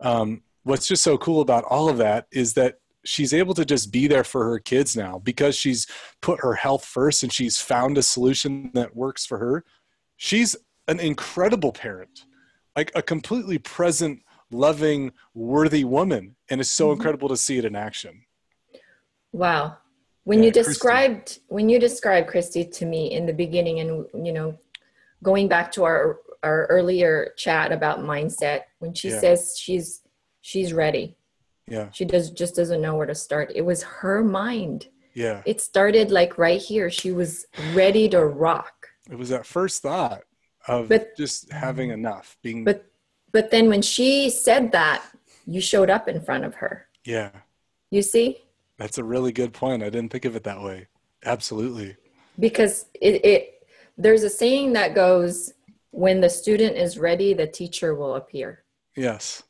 [0.00, 3.92] um, what's just so cool about all of that is that she's able to just
[3.92, 5.86] be there for her kids now because she's
[6.20, 9.64] put her health first and she's found a solution that works for her.
[10.16, 10.56] She's
[10.88, 12.24] an incredible parent,
[12.76, 16.36] like a completely present, loving, worthy woman.
[16.50, 16.94] And it's so mm-hmm.
[16.94, 18.22] incredible to see it in action.
[19.32, 19.78] Wow.
[20.24, 21.42] When yeah, you described Christy.
[21.48, 24.58] when you described Christy to me in the beginning and you know
[25.22, 29.20] going back to our our earlier chat about mindset when she yeah.
[29.20, 30.02] says she's
[30.40, 31.16] she's ready
[31.68, 31.88] yeah.
[31.92, 33.52] She does just doesn't know where to start.
[33.54, 34.88] It was her mind.
[35.14, 35.42] Yeah.
[35.44, 36.90] It started like right here.
[36.90, 38.88] She was ready to rock.
[39.10, 40.22] It was that first thought
[40.68, 42.90] of but, just having enough being but
[43.32, 45.04] but then when she said that
[45.46, 46.88] you showed up in front of her.
[47.04, 47.30] Yeah.
[47.90, 48.38] You see?
[48.78, 49.82] That's a really good point.
[49.82, 50.88] I didn't think of it that way.
[51.24, 51.96] Absolutely.
[52.38, 55.52] Because it, it there's a saying that goes
[55.90, 58.62] when the student is ready the teacher will appear.
[58.96, 59.42] Yes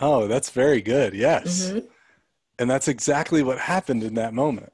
[0.00, 1.78] oh that's very good yes mm-hmm.
[2.58, 4.72] and that's exactly what happened in that moment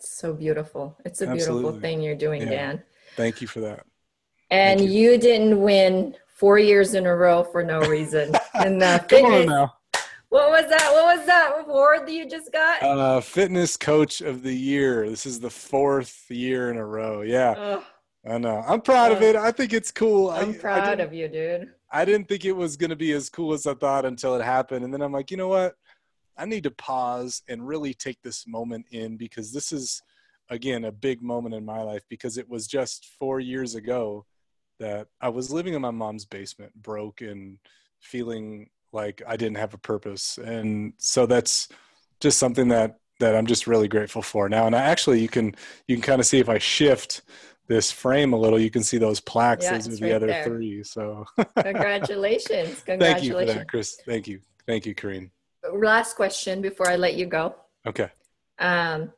[0.00, 1.62] so beautiful it's a Absolutely.
[1.62, 2.48] beautiful thing you're doing yeah.
[2.48, 2.82] dan
[3.16, 3.84] thank you for that
[4.50, 4.90] and you.
[4.90, 5.18] you.
[5.18, 9.74] didn't win four years in a row for no reason and fitness, Come on now.
[10.30, 10.92] What was that?
[10.92, 12.82] What was that award that you just got?
[12.82, 15.08] Uh, fitness coach of the year.
[15.08, 17.22] This is the fourth year in a row.
[17.22, 17.52] Yeah.
[17.52, 17.82] Ugh.
[18.28, 18.62] I know.
[18.66, 19.36] I'm proud of it.
[19.36, 20.30] I think it's cool.
[20.30, 21.70] I'm I, proud I of you, dude.
[21.90, 24.44] I didn't think it was going to be as cool as I thought until it
[24.44, 24.84] happened.
[24.84, 25.74] And then I'm like, you know what?
[26.36, 30.02] I need to pause and really take this moment in because this is,
[30.50, 34.24] again, a big moment in my life because it was just four years ago
[34.78, 37.58] that I was living in my mom's basement, broke and
[38.00, 40.38] feeling like I didn't have a purpose.
[40.38, 41.68] And so that's
[42.20, 44.66] just something that that I'm just really grateful for now.
[44.66, 45.54] And I actually, you can
[45.86, 47.22] you can kind of see if I shift
[47.68, 49.64] this frame a little, you can see those plaques.
[49.64, 50.44] Yeah, those are the right other there.
[50.44, 50.82] three.
[50.82, 52.82] So congratulations.
[52.86, 52.98] Congratulations.
[52.98, 54.00] Thank you for that, Chris.
[54.06, 54.40] Thank you.
[54.66, 55.30] Thank you, Kareen.
[55.72, 57.54] Last question before I let you go.
[57.86, 58.10] Okay.
[58.58, 59.12] Um,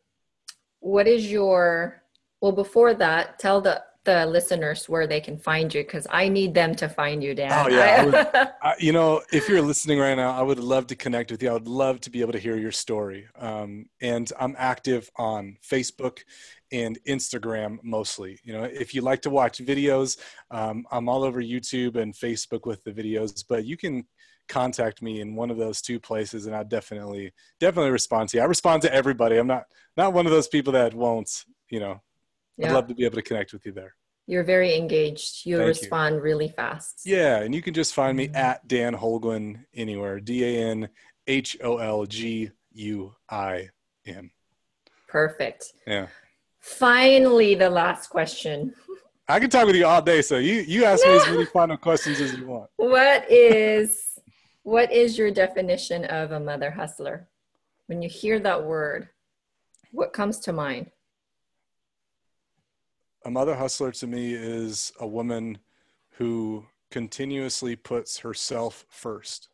[0.80, 2.03] what is your,
[2.40, 6.55] well, before that, tell the, the listeners where they can find you because I need
[6.55, 7.53] them to find you, Dan.
[7.53, 8.14] Oh yeah, would,
[8.62, 11.51] I, you know, if you're listening right now, I would love to connect with you.
[11.51, 13.28] I would love to be able to hear your story.
[13.38, 16.20] Um, and I'm active on Facebook
[16.73, 18.39] and Instagram mostly.
[18.45, 20.18] You know, if you like to watch videos,
[20.51, 24.05] um, I'm all over YouTube and Facebook with the videos, but you can
[24.49, 28.43] contact me in one of those two places and I definitely definitely respond to you.
[28.43, 29.37] I respond to everybody.
[29.37, 29.64] I'm not
[29.97, 31.31] not one of those people that won't,
[31.71, 32.03] you know.
[32.57, 32.68] Yeah.
[32.68, 33.95] I'd love to be able to connect with you there.
[34.27, 35.47] You're very engaged.
[35.47, 36.21] You Thank respond you.
[36.21, 37.03] really fast.
[37.05, 38.37] Yeah, and you can just find me mm-hmm.
[38.37, 40.21] at Dan Holguin anywhere.
[40.21, 40.89] D A N
[41.27, 43.71] H O L G U I
[44.07, 44.31] N.
[45.09, 45.73] Perfect.
[45.87, 46.07] Yeah.
[46.61, 48.75] Finally, the last question.
[49.29, 51.13] I can talk with you all day, so you you ask no.
[51.13, 52.71] me as many final questions as you want.
[52.77, 54.19] What is
[54.63, 57.29] what is your definition of a mother hustler?
[57.87, 59.09] When you hear that word,
[59.91, 60.91] what comes to mind?
[63.25, 65.59] A mother hustler to me is a woman
[66.13, 69.49] who continuously puts herself first,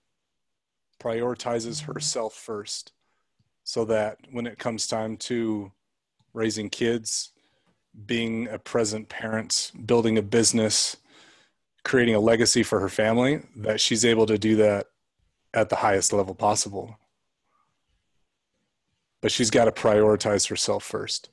[1.00, 1.92] prioritizes mm-hmm.
[1.92, 2.92] herself first,
[3.62, 5.70] so that when it comes time to
[6.36, 7.32] raising kids,
[8.04, 10.96] being a present parent, building a business,
[11.82, 14.86] creating a legacy for her family, that she's able to do that
[15.54, 16.98] at the highest level possible.
[19.22, 21.30] But she's got to prioritize herself first.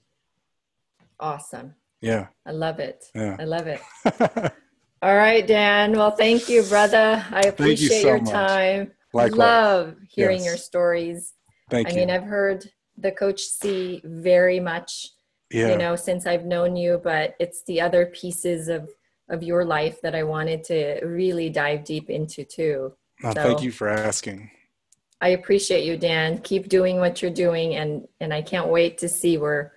[1.19, 1.75] Awesome.
[2.01, 2.27] Yeah.
[2.45, 3.05] I love it.
[3.13, 3.35] Yeah.
[3.39, 3.81] I love it.
[5.01, 5.91] All right, Dan.
[5.91, 7.25] Well, thank you, brother.
[7.29, 8.91] I appreciate you so your time.
[9.13, 9.37] Likewise.
[9.37, 10.45] Love hearing yes.
[10.45, 11.33] your stories.
[11.69, 11.97] Thank I you.
[11.97, 15.09] mean, I've heard the coach C very much
[15.53, 15.69] yeah.
[15.69, 18.89] you know since i've known you but it's the other pieces of
[19.29, 22.93] of your life that i wanted to really dive deep into too.
[23.23, 24.51] Oh, so, thank you for asking.
[25.21, 26.39] I appreciate you dan.
[26.39, 29.73] Keep doing what you're doing and and i can't wait to see where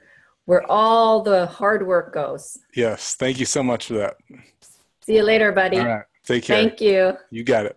[0.47, 2.59] where all the hard work goes.
[2.75, 4.17] Yes thank you so much for that.
[5.03, 5.79] See you later buddy.
[5.79, 6.05] All right.
[6.25, 6.57] Take care.
[6.57, 7.13] Thank you.
[7.31, 7.77] You got it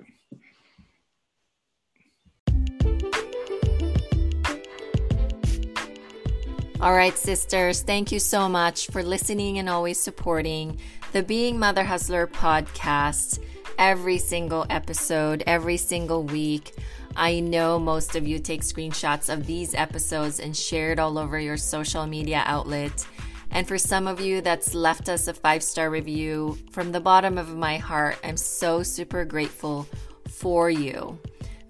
[6.82, 10.80] All right, sisters, thank you so much for listening and always supporting
[11.12, 13.44] the Being Mother Hustler podcast
[13.78, 16.74] every single episode, every single week.
[17.18, 21.38] I know most of you take screenshots of these episodes and share it all over
[21.38, 23.06] your social media outlet.
[23.52, 27.38] And for some of you that's left us a five star review, from the bottom
[27.38, 29.86] of my heart, I'm so super grateful
[30.30, 31.20] for you.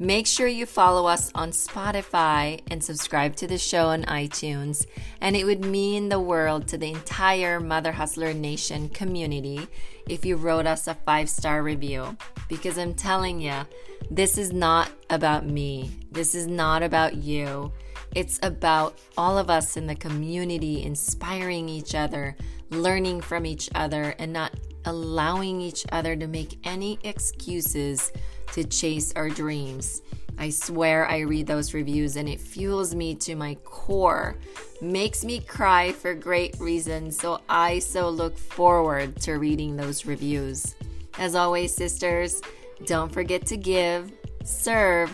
[0.02, 4.86] Make sure you follow us on Spotify and subscribe to the show on iTunes.
[5.20, 9.68] And it would mean the world to the entire Mother Hustler Nation community
[10.08, 12.16] if you wrote us a five star review
[12.48, 13.68] because I'm telling you,
[14.10, 15.92] this is not about me.
[16.10, 17.74] This is not about you.
[18.16, 22.38] It's about all of us in the community inspiring each other,
[22.70, 24.54] learning from each other, and not
[24.86, 28.14] allowing each other to make any excuses
[28.54, 30.02] to chase our dreams.
[30.38, 34.38] I swear I read those reviews and it fuels me to my core,
[34.82, 37.18] makes me cry for great reasons.
[37.18, 40.76] So I so look forward to reading those reviews.
[41.18, 42.42] As always, sisters,
[42.86, 44.14] don't forget to give,
[44.46, 45.12] serve,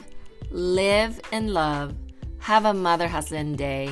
[0.52, 1.96] live, and love.
[2.38, 3.90] Have a Mother Hustling Day.